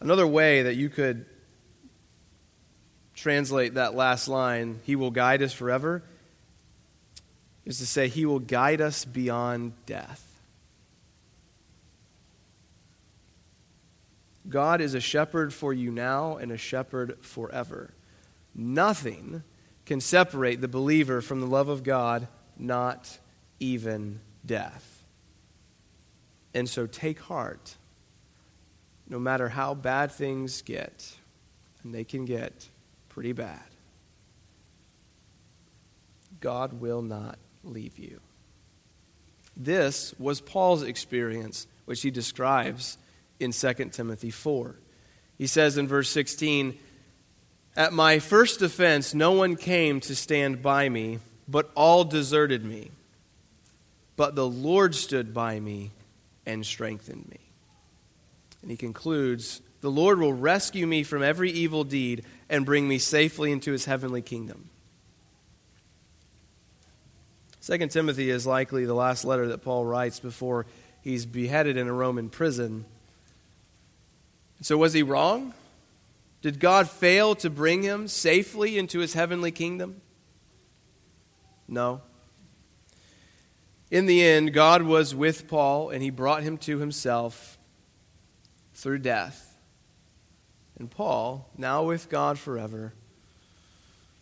Another 0.00 0.26
way 0.26 0.62
that 0.62 0.76
you 0.76 0.88
could 0.88 1.26
translate 3.18 3.74
that 3.74 3.94
last 3.94 4.28
line, 4.28 4.80
He 4.84 4.96
will 4.96 5.10
guide 5.10 5.42
us 5.42 5.52
forever, 5.52 6.02
is 7.64 7.78
to 7.78 7.86
say, 7.86 8.08
He 8.08 8.24
will 8.24 8.38
guide 8.38 8.80
us 8.80 9.04
beyond 9.04 9.72
death. 9.86 10.24
God 14.48 14.80
is 14.80 14.94
a 14.94 15.00
shepherd 15.00 15.52
for 15.52 15.74
you 15.74 15.90
now 15.90 16.36
and 16.36 16.50
a 16.50 16.56
shepherd 16.56 17.18
forever. 17.20 17.90
Nothing 18.54 19.42
can 19.84 20.00
separate 20.00 20.60
the 20.60 20.68
believer 20.68 21.20
from 21.20 21.40
the 21.40 21.46
love 21.46 21.68
of 21.68 21.82
God, 21.82 22.28
not 22.56 23.18
even 23.60 24.20
death. 24.46 25.04
And 26.54 26.68
so 26.68 26.86
take 26.86 27.20
heart, 27.20 27.76
no 29.08 29.18
matter 29.18 29.50
how 29.50 29.74
bad 29.74 30.12
things 30.12 30.62
get, 30.62 31.14
and 31.82 31.94
they 31.94 32.04
can 32.04 32.24
get 32.24 32.68
pretty 33.18 33.32
bad. 33.32 33.58
God 36.38 36.74
will 36.74 37.02
not 37.02 37.36
leave 37.64 37.98
you. 37.98 38.20
This 39.56 40.14
was 40.20 40.40
Paul's 40.40 40.84
experience, 40.84 41.66
which 41.84 42.00
he 42.02 42.12
describes 42.12 42.96
in 43.40 43.50
2 43.50 43.74
Timothy 43.86 44.30
4. 44.30 44.76
He 45.36 45.48
says 45.48 45.78
in 45.78 45.88
verse 45.88 46.08
16, 46.10 46.78
At 47.74 47.92
my 47.92 48.20
first 48.20 48.62
offense, 48.62 49.14
no 49.14 49.32
one 49.32 49.56
came 49.56 49.98
to 50.02 50.14
stand 50.14 50.62
by 50.62 50.88
me, 50.88 51.18
but 51.48 51.72
all 51.74 52.04
deserted 52.04 52.64
me. 52.64 52.92
But 54.14 54.36
the 54.36 54.46
Lord 54.46 54.94
stood 54.94 55.34
by 55.34 55.58
me 55.58 55.90
and 56.46 56.64
strengthened 56.64 57.26
me. 57.28 57.40
And 58.62 58.70
he 58.70 58.76
concludes, 58.76 59.60
The 59.80 59.90
Lord 59.90 60.18
will 60.18 60.32
rescue 60.32 60.86
me 60.86 61.02
from 61.02 61.22
every 61.22 61.50
evil 61.50 61.84
deed 61.84 62.24
and 62.48 62.66
bring 62.66 62.88
me 62.88 62.98
safely 62.98 63.52
into 63.52 63.72
his 63.72 63.84
heavenly 63.84 64.22
kingdom. 64.22 64.70
2 67.62 67.86
Timothy 67.88 68.30
is 68.30 68.46
likely 68.46 68.86
the 68.86 68.94
last 68.94 69.24
letter 69.24 69.48
that 69.48 69.62
Paul 69.62 69.84
writes 69.84 70.20
before 70.20 70.66
he's 71.02 71.26
beheaded 71.26 71.76
in 71.76 71.86
a 71.86 71.92
Roman 71.92 72.30
prison. 72.30 72.86
So, 74.62 74.76
was 74.76 74.92
he 74.92 75.02
wrong? 75.02 75.54
Did 76.40 76.60
God 76.60 76.88
fail 76.88 77.34
to 77.36 77.50
bring 77.50 77.82
him 77.82 78.08
safely 78.08 78.78
into 78.78 79.00
his 79.00 79.12
heavenly 79.12 79.50
kingdom? 79.50 80.00
No. 81.68 82.00
In 83.90 84.06
the 84.06 84.22
end, 84.24 84.52
God 84.52 84.82
was 84.82 85.14
with 85.14 85.48
Paul 85.48 85.90
and 85.90 86.02
he 86.02 86.10
brought 86.10 86.42
him 86.42 86.58
to 86.58 86.78
himself 86.78 87.58
through 88.74 88.98
death. 88.98 89.47
And 90.78 90.90
Paul, 90.90 91.48
now 91.56 91.84
with 91.84 92.08
God 92.08 92.38
forever, 92.38 92.92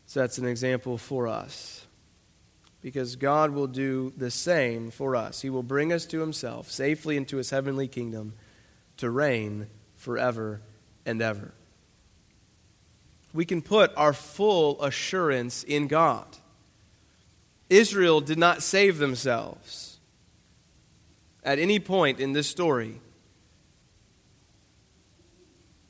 sets 0.06 0.38
an 0.38 0.46
example 0.46 0.96
for 0.98 1.28
us. 1.28 1.86
Because 2.82 3.16
God 3.16 3.50
will 3.50 3.66
do 3.66 4.12
the 4.16 4.30
same 4.30 4.90
for 4.90 5.16
us. 5.16 5.42
He 5.42 5.50
will 5.50 5.62
bring 5.62 5.92
us 5.92 6.06
to 6.06 6.20
himself 6.20 6.70
safely 6.70 7.16
into 7.16 7.36
his 7.36 7.50
heavenly 7.50 7.88
kingdom 7.88 8.34
to 8.98 9.10
reign 9.10 9.66
forever 9.96 10.60
and 11.04 11.20
ever. 11.20 11.52
We 13.34 13.44
can 13.44 13.60
put 13.60 13.92
our 13.96 14.12
full 14.12 14.80
assurance 14.82 15.62
in 15.62 15.88
God. 15.88 16.26
Israel 17.68 18.20
did 18.20 18.38
not 18.38 18.62
save 18.62 18.98
themselves. 18.98 19.98
At 21.42 21.58
any 21.58 21.78
point 21.78 22.20
in 22.20 22.32
this 22.32 22.48
story, 22.48 23.00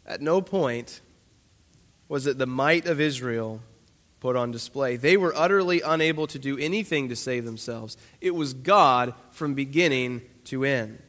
at 0.07 0.21
no 0.21 0.41
point 0.41 1.01
was 2.09 2.27
it 2.27 2.39
the 2.39 2.47
might 2.47 2.87
of 2.87 3.01
Israel 3.01 3.61
put 4.21 4.37
on 4.37 4.51
display. 4.51 4.97
They 4.97 5.17
were 5.17 5.35
utterly 5.37 5.81
unable 5.81 6.27
to 6.29 6.39
do 6.39 6.57
anything 6.59 7.09
to 7.09 7.17
save 7.17 7.45
themselves. 7.45 7.97
It 8.21 8.35
was 8.35 8.55
God 8.55 9.15
from 9.31 9.55
beginning 9.55 10.23
to 10.45 10.65
end. 10.65 11.03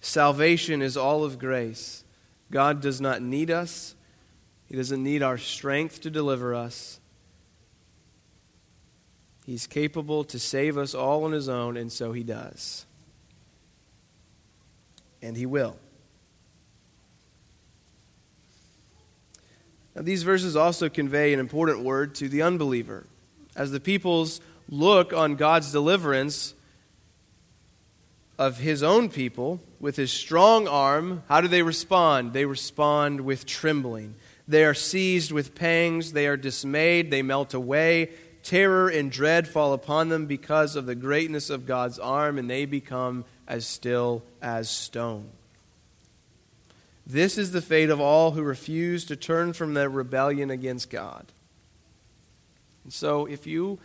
Salvation 0.00 0.82
is 0.82 0.96
all 0.96 1.24
of 1.24 1.38
grace. 1.38 2.04
God 2.50 2.80
does 2.80 3.00
not 3.00 3.22
need 3.22 3.50
us, 3.50 3.94
He 4.66 4.76
doesn't 4.76 5.02
need 5.02 5.22
our 5.22 5.38
strength 5.38 6.02
to 6.02 6.10
deliver 6.10 6.54
us. 6.54 7.00
He's 9.46 9.66
capable 9.66 10.22
to 10.24 10.38
save 10.38 10.78
us 10.78 10.94
all 10.94 11.24
on 11.24 11.32
His 11.32 11.48
own, 11.48 11.76
and 11.76 11.90
so 11.90 12.12
He 12.12 12.22
does. 12.22 12.84
And 15.22 15.36
He 15.36 15.46
will. 15.46 15.76
Now, 19.94 20.02
these 20.02 20.22
verses 20.22 20.56
also 20.56 20.88
convey 20.88 21.32
an 21.32 21.40
important 21.40 21.84
word 21.84 22.14
to 22.16 22.28
the 22.28 22.42
unbeliever. 22.42 23.06
As 23.54 23.70
the 23.70 23.80
peoples 23.80 24.40
look 24.68 25.12
on 25.12 25.36
God's 25.36 25.70
deliverance, 25.70 26.54
of 28.42 28.58
his 28.58 28.82
own 28.82 29.08
people 29.08 29.60
with 29.78 29.96
his 29.96 30.10
strong 30.10 30.66
arm, 30.66 31.22
how 31.28 31.40
do 31.40 31.48
they 31.48 31.62
respond? 31.62 32.32
They 32.32 32.44
respond 32.44 33.20
with 33.20 33.46
trembling. 33.46 34.14
They 34.48 34.64
are 34.64 34.74
seized 34.74 35.30
with 35.30 35.54
pangs. 35.54 36.12
They 36.12 36.26
are 36.26 36.36
dismayed. 36.36 37.10
They 37.10 37.22
melt 37.22 37.54
away. 37.54 38.10
Terror 38.42 38.88
and 38.88 39.12
dread 39.12 39.46
fall 39.46 39.72
upon 39.72 40.08
them 40.08 40.26
because 40.26 40.74
of 40.74 40.86
the 40.86 40.96
greatness 40.96 41.50
of 41.50 41.66
God's 41.66 42.00
arm, 42.00 42.38
and 42.38 42.50
they 42.50 42.64
become 42.64 43.24
as 43.46 43.66
still 43.66 44.22
as 44.40 44.70
stone. 44.70 45.30
This 47.06 47.36
is 47.36 47.52
the 47.52 47.62
fate 47.62 47.90
of 47.90 48.00
all 48.00 48.32
who 48.32 48.42
refuse 48.42 49.04
to 49.06 49.16
turn 49.16 49.52
from 49.52 49.74
their 49.74 49.90
rebellion 49.90 50.50
against 50.50 50.90
God. 50.90 51.26
And 52.84 52.92
so, 52.92 53.26
if 53.26 53.46
you 53.46 53.78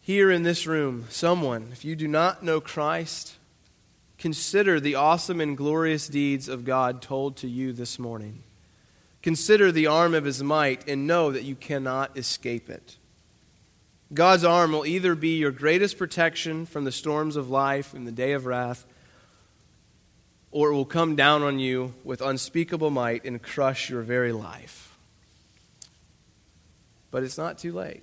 here 0.00 0.30
in 0.30 0.42
this 0.42 0.66
room, 0.66 1.06
someone, 1.08 1.68
if 1.72 1.84
you 1.84 1.94
do 1.94 2.08
not 2.08 2.42
know 2.42 2.60
Christ, 2.60 3.36
Consider 4.20 4.78
the 4.78 4.96
awesome 4.96 5.40
and 5.40 5.56
glorious 5.56 6.06
deeds 6.06 6.46
of 6.46 6.66
God 6.66 7.00
told 7.00 7.38
to 7.38 7.48
you 7.48 7.72
this 7.72 7.98
morning. 7.98 8.42
Consider 9.22 9.72
the 9.72 9.86
arm 9.86 10.14
of 10.14 10.26
his 10.26 10.42
might 10.42 10.86
and 10.86 11.06
know 11.06 11.32
that 11.32 11.44
you 11.44 11.54
cannot 11.54 12.18
escape 12.18 12.68
it. 12.68 12.98
God's 14.12 14.44
arm 14.44 14.72
will 14.72 14.86
either 14.86 15.14
be 15.14 15.38
your 15.38 15.52
greatest 15.52 15.98
protection 15.98 16.66
from 16.66 16.84
the 16.84 16.92
storms 16.92 17.36
of 17.36 17.48
life 17.48 17.94
in 17.94 18.04
the 18.04 18.12
day 18.12 18.32
of 18.32 18.46
wrath, 18.46 18.84
or 20.50 20.70
it 20.70 20.74
will 20.74 20.84
come 20.84 21.14
down 21.14 21.42
on 21.42 21.58
you 21.58 21.94
with 22.02 22.20
unspeakable 22.20 22.90
might 22.90 23.24
and 23.24 23.40
crush 23.40 23.88
your 23.88 24.02
very 24.02 24.32
life. 24.32 24.96
But 27.10 27.22
it's 27.22 27.38
not 27.38 27.58
too 27.58 27.72
late. 27.72 28.02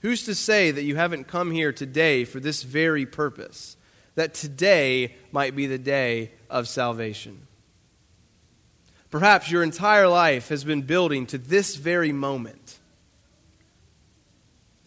Who's 0.00 0.24
to 0.26 0.34
say 0.34 0.70
that 0.70 0.84
you 0.84 0.96
haven't 0.96 1.24
come 1.24 1.50
here 1.50 1.72
today 1.72 2.24
for 2.24 2.38
this 2.38 2.62
very 2.62 3.06
purpose? 3.06 3.76
that 4.14 4.34
today 4.34 5.14
might 5.32 5.56
be 5.56 5.66
the 5.66 5.78
day 5.78 6.32
of 6.48 6.68
salvation. 6.68 7.46
Perhaps 9.10 9.50
your 9.50 9.62
entire 9.62 10.08
life 10.08 10.48
has 10.48 10.64
been 10.64 10.82
building 10.82 11.26
to 11.26 11.38
this 11.38 11.76
very 11.76 12.12
moment. 12.12 12.78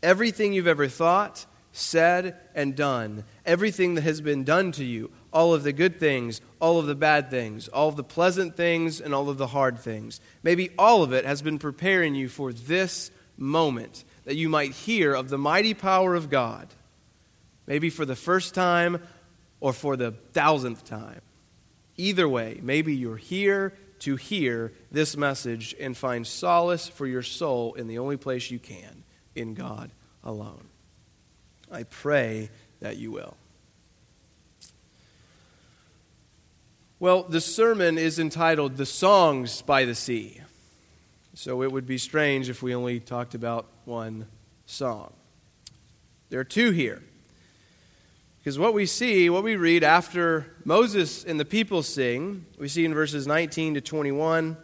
Everything 0.03 0.53
you've 0.53 0.67
ever 0.67 0.87
thought, 0.87 1.45
said, 1.71 2.35
and 2.55 2.75
done, 2.75 3.23
everything 3.45 3.95
that 3.95 4.01
has 4.01 4.21
been 4.21 4.43
done 4.43 4.71
to 4.73 4.83
you, 4.83 5.11
all 5.31 5.53
of 5.53 5.63
the 5.63 5.73
good 5.73 5.99
things, 5.99 6.41
all 6.59 6.79
of 6.79 6.87
the 6.87 6.95
bad 6.95 7.29
things, 7.29 7.67
all 7.67 7.89
of 7.89 7.95
the 7.95 8.03
pleasant 8.03 8.55
things, 8.55 8.99
and 8.99 9.13
all 9.13 9.29
of 9.29 9.37
the 9.37 9.47
hard 9.47 9.77
things, 9.79 10.19
maybe 10.41 10.71
all 10.77 11.03
of 11.03 11.13
it 11.13 11.25
has 11.25 11.41
been 11.41 11.59
preparing 11.59 12.15
you 12.15 12.29
for 12.29 12.51
this 12.51 13.11
moment 13.37 14.03
that 14.25 14.35
you 14.35 14.49
might 14.49 14.71
hear 14.71 15.13
of 15.13 15.29
the 15.29 15.37
mighty 15.37 15.73
power 15.73 16.15
of 16.15 16.29
God. 16.29 16.67
Maybe 17.67 17.89
for 17.89 18.05
the 18.05 18.15
first 18.15 18.55
time, 18.55 19.01
or 19.59 19.73
for 19.73 19.95
the 19.95 20.11
thousandth 20.33 20.85
time. 20.85 21.21
Either 21.97 22.29
way, 22.29 22.59
maybe 22.61 22.95
you're 22.95 23.17
here 23.17 23.73
to 23.99 24.15
hear 24.15 24.71
this 24.91 25.17
message 25.17 25.75
and 25.79 25.97
find 25.97 26.25
solace 26.25 26.87
for 26.87 27.07
your 27.07 27.23
soul 27.23 27.73
in 27.73 27.87
the 27.87 27.97
only 27.97 28.17
place 28.17 28.51
you 28.51 28.59
can, 28.59 28.96
in 29.37 29.53
God 29.53 29.91
alone. 30.23 30.67
I 31.71 31.83
pray 31.83 32.49
that 32.79 32.97
you 32.97 33.11
will. 33.11 33.37
Well, 36.99 37.23
the 37.23 37.41
sermon 37.41 37.97
is 37.97 38.17
entitled 38.17 38.77
The 38.77 38.85
Songs 38.85 39.61
by 39.61 39.85
the 39.85 39.93
Sea. 39.93 40.41
So 41.35 41.61
it 41.61 41.71
would 41.71 41.85
be 41.85 41.99
strange 41.99 42.49
if 42.49 42.63
we 42.63 42.73
only 42.73 42.99
talked 42.99 43.35
about 43.35 43.67
one 43.85 44.25
song. 44.65 45.13
There 46.29 46.39
are 46.39 46.43
two 46.43 46.71
here. 46.71 47.03
Because 48.39 48.57
what 48.57 48.73
we 48.73 48.85
see, 48.85 49.29
what 49.29 49.43
we 49.43 49.55
read 49.55 49.83
after 49.83 50.47
Moses 50.65 51.23
and 51.23 51.39
the 51.39 51.45
people 51.45 51.83
sing, 51.83 52.45
we 52.57 52.67
see 52.67 52.85
in 52.85 52.93
verses 52.93 53.27
19 53.27 53.75
to 53.75 53.81
21 53.81 54.57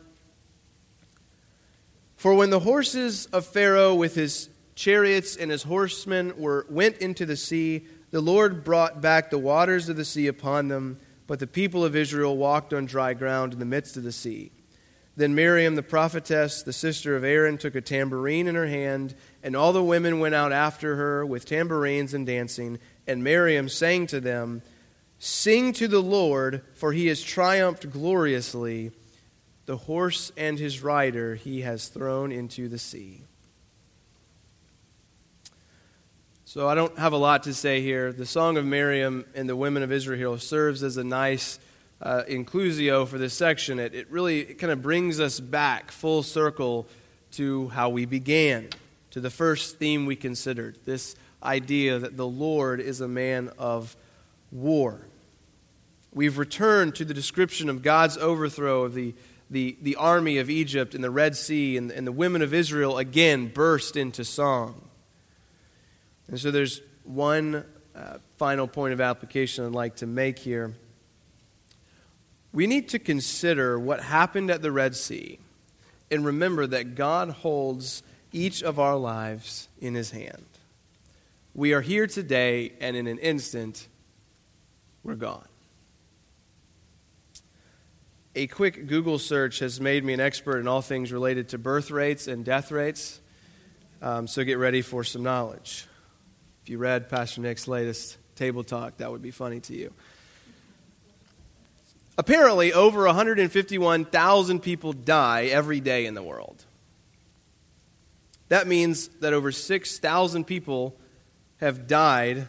For 2.15 2.33
when 2.33 2.49
the 2.49 2.61
horses 2.61 3.27
of 3.27 3.45
Pharaoh 3.45 3.93
with 3.93 4.15
his 4.15 4.49
chariots 4.75 5.35
and 5.35 5.51
his 5.51 5.63
horsemen 5.63 6.33
were, 6.37 6.65
went 6.69 6.97
into 6.97 7.25
the 7.25 7.37
sea, 7.37 7.85
the 8.11 8.21
Lord 8.21 8.63
brought 8.63 9.01
back 9.01 9.29
the 9.29 9.37
waters 9.37 9.89
of 9.89 9.95
the 9.95 10.05
sea 10.05 10.27
upon 10.27 10.67
them, 10.67 10.99
but 11.27 11.39
the 11.39 11.47
people 11.47 11.83
of 11.83 11.95
Israel 11.95 12.37
walked 12.37 12.73
on 12.73 12.85
dry 12.85 13.13
ground 13.13 13.53
in 13.53 13.59
the 13.59 13.65
midst 13.65 13.97
of 13.97 14.03
the 14.03 14.11
sea. 14.11 14.51
Then 15.15 15.35
Miriam, 15.35 15.75
the 15.75 15.83
prophetess, 15.83 16.63
the 16.63 16.73
sister 16.73 17.15
of 17.15 17.23
Aaron, 17.23 17.57
took 17.57 17.75
a 17.75 17.81
tambourine 17.81 18.47
in 18.47 18.55
her 18.55 18.67
hand, 18.67 19.13
and 19.43 19.55
all 19.55 19.71
the 19.71 19.83
women 19.83 20.19
went 20.19 20.33
out 20.33 20.51
after 20.51 20.95
her 20.95 21.25
with 21.25 21.45
tambourines 21.45 22.15
and 22.15 22.25
dancing. 22.25 22.79
And 23.05 23.23
Miriam 23.23 23.69
sang 23.69 24.07
to 24.07 24.19
them, 24.19 24.63
Sing 25.19 25.71
to 25.73 25.87
the 25.87 26.01
Lord, 26.01 26.63
for 26.73 26.91
he 26.91 27.07
has 27.07 27.21
triumphed 27.21 27.91
gloriously. 27.91 28.91
The 29.65 29.77
horse 29.77 30.31
and 30.35 30.59
his 30.59 30.83
rider 30.83 31.35
he 31.35 31.61
has 31.61 31.87
thrown 31.87 32.31
into 32.31 32.67
the 32.67 32.79
sea. 32.79 33.23
So 36.53 36.69
I 36.69 36.75
don't 36.75 36.95
have 36.99 37.13
a 37.13 37.17
lot 37.17 37.41
to 37.45 37.53
say 37.55 37.81
here. 37.81 38.13
The 38.13 38.27
Song 38.27 38.57
of 38.57 38.63
Miriam 38.63 39.25
and 39.33 39.49
the 39.49 39.55
women 39.55 39.81
of 39.81 39.91
Israel 39.91 40.37
serves 40.37 40.83
as 40.83 40.97
a 40.97 41.03
nice 41.03 41.57
uh, 41.99 42.21
inclusio 42.29 43.07
for 43.07 43.17
this 43.17 43.33
section. 43.33 43.79
It, 43.79 43.95
it 43.95 44.11
really 44.11 44.41
it 44.41 44.59
kind 44.59 44.71
of 44.71 44.79
brings 44.83 45.19
us 45.19 45.39
back 45.39 45.89
full 45.89 46.21
circle 46.21 46.85
to 47.31 47.69
how 47.69 47.89
we 47.89 48.05
began, 48.05 48.69
to 49.09 49.19
the 49.19 49.31
first 49.31 49.79
theme 49.79 50.05
we 50.05 50.15
considered 50.15 50.77
this 50.85 51.15
idea 51.41 51.97
that 51.97 52.17
the 52.17 52.27
Lord 52.27 52.79
is 52.79 53.01
a 53.01 53.07
man 53.07 53.49
of 53.57 53.97
war. 54.51 55.07
We've 56.13 56.37
returned 56.37 56.93
to 56.97 57.03
the 57.03 57.15
description 57.15 57.67
of 57.67 57.81
God's 57.81 58.15
overthrow 58.19 58.83
of 58.83 58.93
the, 58.93 59.15
the, 59.49 59.75
the 59.81 59.95
army 59.95 60.37
of 60.37 60.51
Egypt 60.51 60.93
in 60.93 61.01
the 61.01 61.09
Red 61.09 61.35
Sea, 61.35 61.77
and, 61.77 61.89
and 61.89 62.05
the 62.05 62.11
women 62.11 62.43
of 62.43 62.53
Israel 62.53 62.99
again 62.99 63.47
burst 63.47 63.97
into 63.97 64.23
song. 64.23 64.89
And 66.27 66.39
so 66.39 66.51
there's 66.51 66.81
one 67.03 67.65
uh, 67.95 68.17
final 68.37 68.67
point 68.67 68.93
of 68.93 69.01
application 69.01 69.65
I'd 69.65 69.71
like 69.71 69.97
to 69.97 70.07
make 70.07 70.39
here 70.39 70.73
we 72.53 72.67
need 72.67 72.89
to 72.89 72.99
consider 72.99 73.79
what 73.79 74.01
happened 74.01 74.51
at 74.51 74.61
the 74.61 74.71
Red 74.71 74.95
Sea 74.95 75.39
and 76.11 76.23
remember 76.23 76.67
that 76.67 76.95
God 76.95 77.31
holds 77.31 78.03
each 78.31 78.61
of 78.61 78.79
our 78.79 78.95
lives 78.95 79.67
in 79.81 79.95
his 79.95 80.11
hand. 80.11 80.45
We 81.55 81.73
are 81.73 81.81
here 81.81 82.07
today, 82.07 82.73
and 82.79 82.95
in 82.95 83.07
an 83.07 83.17
instant, 83.17 83.87
we're 85.03 85.15
gone. 85.15 85.47
A 88.35 88.47
quick 88.47 88.87
Google 88.87 89.19
search 89.19 89.59
has 89.59 89.81
made 89.81 90.03
me 90.03 90.13
an 90.13 90.19
expert 90.19 90.59
in 90.59 90.67
all 90.67 90.81
things 90.81 91.11
related 91.11 91.49
to 91.49 91.57
birth 91.57 91.91
rates 91.91 92.27
and 92.27 92.45
death 92.45 92.71
rates, 92.71 93.19
um, 94.01 94.27
so 94.27 94.43
get 94.43 94.57
ready 94.57 94.81
for 94.81 95.03
some 95.03 95.23
knowledge. 95.23 95.87
If 96.63 96.69
you 96.69 96.77
read 96.77 97.09
Pastor 97.09 97.41
Nick's 97.41 97.67
latest 97.67 98.17
table 98.35 98.63
talk, 98.63 98.97
that 98.97 99.11
would 99.11 99.21
be 99.21 99.31
funny 99.31 99.59
to 99.61 99.75
you. 99.75 99.91
Apparently, 102.17 102.71
over 102.71 103.05
151,000 103.05 104.59
people 104.61 104.93
die 104.93 105.45
every 105.45 105.81
day 105.81 106.05
in 106.05 106.13
the 106.13 106.23
world. 106.23 106.63
That 108.47 108.67
means 108.67 109.09
that 109.19 109.33
over 109.33 109.51
6,000 109.51 110.45
people 110.45 110.95
have 111.57 111.87
died 111.87 112.47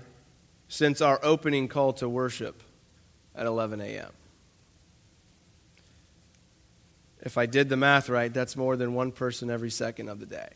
since 0.68 1.00
our 1.00 1.18
opening 1.22 1.66
call 1.66 1.92
to 1.94 2.08
worship 2.08 2.62
at 3.34 3.46
11 3.46 3.80
a.m. 3.80 4.12
If 7.22 7.38
I 7.38 7.46
did 7.46 7.68
the 7.68 7.76
math 7.76 8.08
right, 8.08 8.32
that's 8.32 8.54
more 8.54 8.76
than 8.76 8.94
one 8.94 9.10
person 9.10 9.50
every 9.50 9.70
second 9.70 10.08
of 10.08 10.20
the 10.20 10.26
day. 10.26 10.50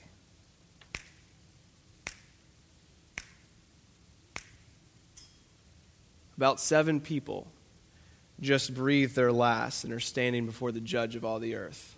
About 6.39 6.61
seven 6.61 7.01
people 7.01 7.49
just 8.41 8.73
breathed 8.73 9.17
their 9.17 9.33
last 9.33 9.83
and 9.83 9.93
are 9.93 9.99
standing 9.99 10.47
before 10.47 10.71
the 10.71 10.81
judge 10.81 11.17
of 11.17 11.25
all 11.25 11.41
the 11.41 11.57
earth. 11.57 11.97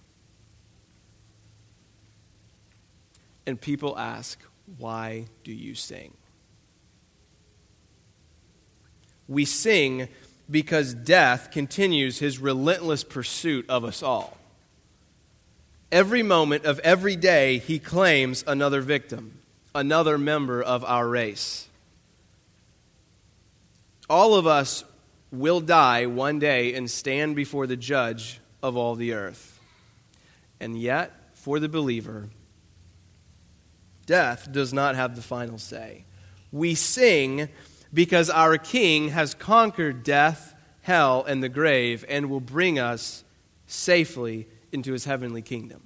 And 3.47 3.61
people 3.61 3.99
ask, 3.99 4.41
Why 4.79 5.27
do 5.45 5.53
you 5.53 5.75
sing? 5.75 6.15
We 9.29 9.45
sing 9.45 10.09
because 10.51 10.95
death 10.95 11.51
continues 11.51 12.19
his 12.19 12.39
relentless 12.39 13.05
pursuit 13.05 13.69
of 13.69 13.85
us 13.85 14.03
all. 14.03 14.39
Every 15.93 16.23
moment 16.23 16.65
of 16.65 16.79
every 16.79 17.15
day, 17.15 17.59
he 17.59 17.79
claims 17.79 18.43
another 18.47 18.81
victim, 18.81 19.41
another 19.75 20.17
member 20.17 20.63
of 20.63 20.83
our 20.85 21.07
race. 21.07 21.69
All 24.11 24.35
of 24.35 24.45
us 24.45 24.83
will 25.31 25.61
die 25.61 26.07
one 26.07 26.41
day 26.41 26.75
and 26.75 26.91
stand 26.91 27.37
before 27.37 27.69
the 27.69 27.77
judge 27.77 28.41
of 28.61 28.77
all 28.77 28.97
the 28.97 29.13
earth. 29.13 29.61
And 30.59 30.77
yet, 30.77 31.13
for 31.35 31.61
the 31.61 31.69
believer, 31.69 32.29
death 34.07 34.51
does 34.51 34.73
not 34.73 34.97
have 34.97 35.15
the 35.15 35.23
final 35.23 35.59
say. 35.59 36.07
We 36.51 36.75
sing 36.75 37.51
because 37.95 38.29
our 38.29 38.59
King 38.59 39.11
has 39.11 39.33
conquered 39.33 40.03
death, 40.03 40.57
hell, 40.83 41.25
and 41.25 41.41
the 41.41 41.49
grave 41.49 42.05
and 42.09 42.29
will 42.29 42.41
bring 42.41 42.81
us 42.81 43.23
safely 43.69 44.49
into 44.73 44.93
his 44.93 45.05
heavenly 45.05 45.43
kingdom. 45.43 45.83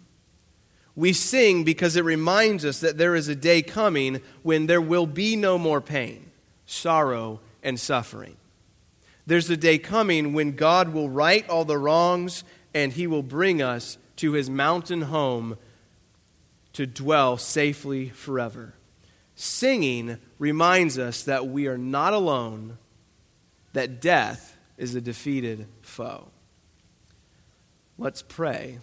We 0.97 1.13
sing 1.13 1.63
because 1.63 1.95
it 1.95 2.05
reminds 2.05 2.65
us 2.65 2.81
that 2.81 2.97
there 2.97 3.15
is 3.15 3.29
a 3.29 3.35
day 3.35 3.61
coming 3.61 4.23
when 4.43 4.65
there 4.65 4.81
will 4.81 5.07
be 5.07 5.37
no 5.37 5.59
more 5.59 5.83
pain, 5.83 6.31
sorrow, 6.65 7.41
and 7.65 7.81
suffering. 7.81 8.37
There's 9.27 9.51
a 9.51 9.57
day 9.57 9.79
coming 9.79 10.35
when 10.35 10.53
God 10.53 10.91
will 10.91 11.09
right 11.09 11.49
all 11.49 11.65
the 11.65 11.79
wrongs 11.79 12.45
and 12.75 12.93
he 12.93 13.07
will 13.07 13.23
bring 13.23 13.63
us 13.63 13.99
to 14.17 14.33
his 14.33 14.51
mountain 14.51 15.03
home 15.03 15.57
to 16.75 16.87
dwell 16.87 17.37
safely 17.39 18.11
forever. 18.11 18.75
Singing 19.35 20.19
reminds 20.39 20.99
us 20.99 21.25
that 21.25 21.49
we 21.49 21.67
are 21.67 21.79
not 21.79 22.13
alone, 22.13 22.79
that 23.73 24.01
death 24.01 24.57
is 24.77 24.95
a 24.95 25.01
defeated 25.01 25.67
foe. 25.83 26.29
Let's 27.97 28.23
pray 28.23 28.79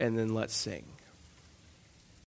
and 0.00 0.16
then 0.16 0.34
let's 0.34 0.54
sing. 0.54 0.84